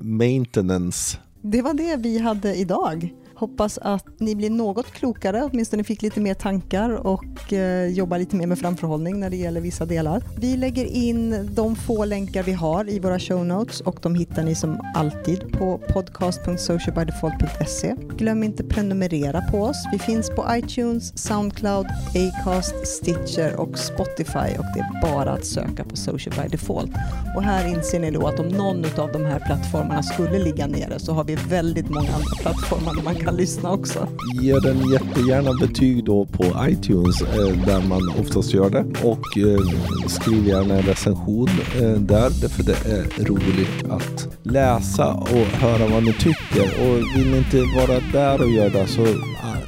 maintenance. 0.00 1.18
Det 1.42 1.62
var 1.62 1.74
det 1.74 1.96
vi 1.96 2.18
hade 2.18 2.54
idag. 2.54 3.14
Hoppas 3.38 3.78
att 3.78 4.06
ni 4.18 4.34
blir 4.34 4.50
något 4.50 4.92
klokare, 4.92 5.42
åtminstone 5.42 5.84
fick 5.84 6.02
lite 6.02 6.20
mer 6.20 6.34
tankar 6.34 6.90
och 6.90 7.52
eh, 7.52 7.86
jobbar 7.86 8.18
lite 8.18 8.36
mer 8.36 8.46
med 8.46 8.58
framförhållning 8.58 9.20
när 9.20 9.30
det 9.30 9.36
gäller 9.36 9.60
vissa 9.60 9.86
delar. 9.86 10.22
Vi 10.38 10.56
lägger 10.56 10.84
in 10.84 11.50
de 11.54 11.76
få 11.76 12.04
länkar 12.04 12.42
vi 12.42 12.52
har 12.52 12.90
i 12.90 12.98
våra 12.98 13.18
show 13.18 13.46
notes 13.46 13.80
och 13.80 13.98
de 14.02 14.14
hittar 14.14 14.42
ni 14.42 14.54
som 14.54 14.80
alltid 14.94 15.52
på 15.52 15.78
podcast.socialbydefault.se. 15.78 17.96
Glöm 18.16 18.42
inte 18.42 18.64
prenumerera 18.64 19.42
på 19.42 19.62
oss. 19.62 19.84
Vi 19.92 19.98
finns 19.98 20.30
på 20.30 20.46
iTunes, 20.50 21.18
Soundcloud, 21.18 21.86
Acast, 21.86 22.86
Stitcher 22.86 23.60
och 23.60 23.78
Spotify 23.78 24.58
och 24.58 24.64
det 24.74 24.80
är 24.80 25.00
bara 25.02 25.30
att 25.30 25.44
söka 25.44 25.84
på 25.84 25.96
Social 25.96 26.34
by 26.42 26.48
Default. 26.48 26.90
Och 27.36 27.42
här 27.42 27.68
inser 27.68 28.00
ni 28.00 28.10
då 28.10 28.26
att 28.26 28.40
om 28.40 28.48
någon 28.48 28.84
av 28.96 29.12
de 29.12 29.24
här 29.24 29.42
plattformarna 29.46 30.02
skulle 30.02 30.38
ligga 30.38 30.66
nere 30.66 30.98
så 30.98 31.12
har 31.12 31.24
vi 31.24 31.34
väldigt 31.48 31.88
många 31.88 32.08
andra 32.08 32.36
plattformar 32.40 32.94
där 32.94 33.02
man 33.02 33.14
kan 33.14 33.25
kan 33.26 33.36
lyssna 33.36 33.72
också. 33.72 34.08
Ge 34.40 34.52
den 34.52 34.90
jättegärna 34.92 35.50
betyg 35.60 36.04
då 36.04 36.24
på 36.26 36.44
iTunes 36.68 37.22
eh, 37.22 37.66
där 37.66 37.88
man 37.88 38.08
oftast 38.20 38.54
gör 38.54 38.70
det 38.70 38.84
och 39.02 39.38
eh, 39.38 40.08
skriv 40.08 40.48
gärna 40.48 40.74
en 40.74 40.82
recension 40.82 41.48
eh, 41.80 41.92
där 41.92 42.48
för 42.48 42.62
det 42.62 42.86
är 42.86 43.24
roligt 43.24 43.90
att 43.90 44.28
läsa 44.42 45.12
och 45.12 45.46
höra 45.60 45.88
vad 45.88 46.02
ni 46.02 46.12
tycker 46.12 46.62
och 46.62 46.96
vill 47.16 47.30
ni 47.30 47.38
inte 47.38 47.56
vara 47.56 48.00
där 48.12 48.44
och 48.44 48.50
göra 48.50 48.68
det 48.68 48.86
så 48.86 49.06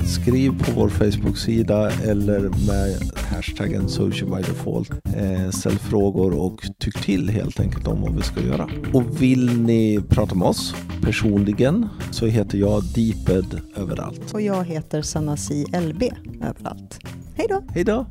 skriv 0.08 0.64
på 0.64 0.72
vår 0.72 0.88
Facebook-sida 0.88 1.90
eller 1.90 2.40
med 2.40 3.12
hashtaggen 3.14 3.88
social 3.88 4.30
by 4.30 4.42
default. 4.42 4.90
ställ 5.54 5.78
frågor 5.78 6.40
och 6.40 6.60
tyck 6.78 7.02
till 7.02 7.28
helt 7.30 7.60
enkelt 7.60 7.86
om 7.86 8.00
vad 8.00 8.16
vi 8.16 8.22
ska 8.22 8.40
göra. 8.40 8.68
Och 8.92 9.22
vill 9.22 9.60
ni 9.60 10.00
prata 10.08 10.34
med 10.34 10.48
oss 10.48 10.74
personligen 11.02 11.88
så 12.10 12.26
heter 12.26 12.58
jag 12.58 12.84
Deeped 12.84 13.60
överallt. 13.76 14.34
Och 14.34 14.40
jag 14.40 14.64
heter 14.64 15.02
Sanasi 15.02 15.64
LB 15.64 16.02
överallt. 16.42 16.98
Hej 17.34 17.46
då! 17.48 17.62
Hej 17.74 17.84
då! 17.84 18.06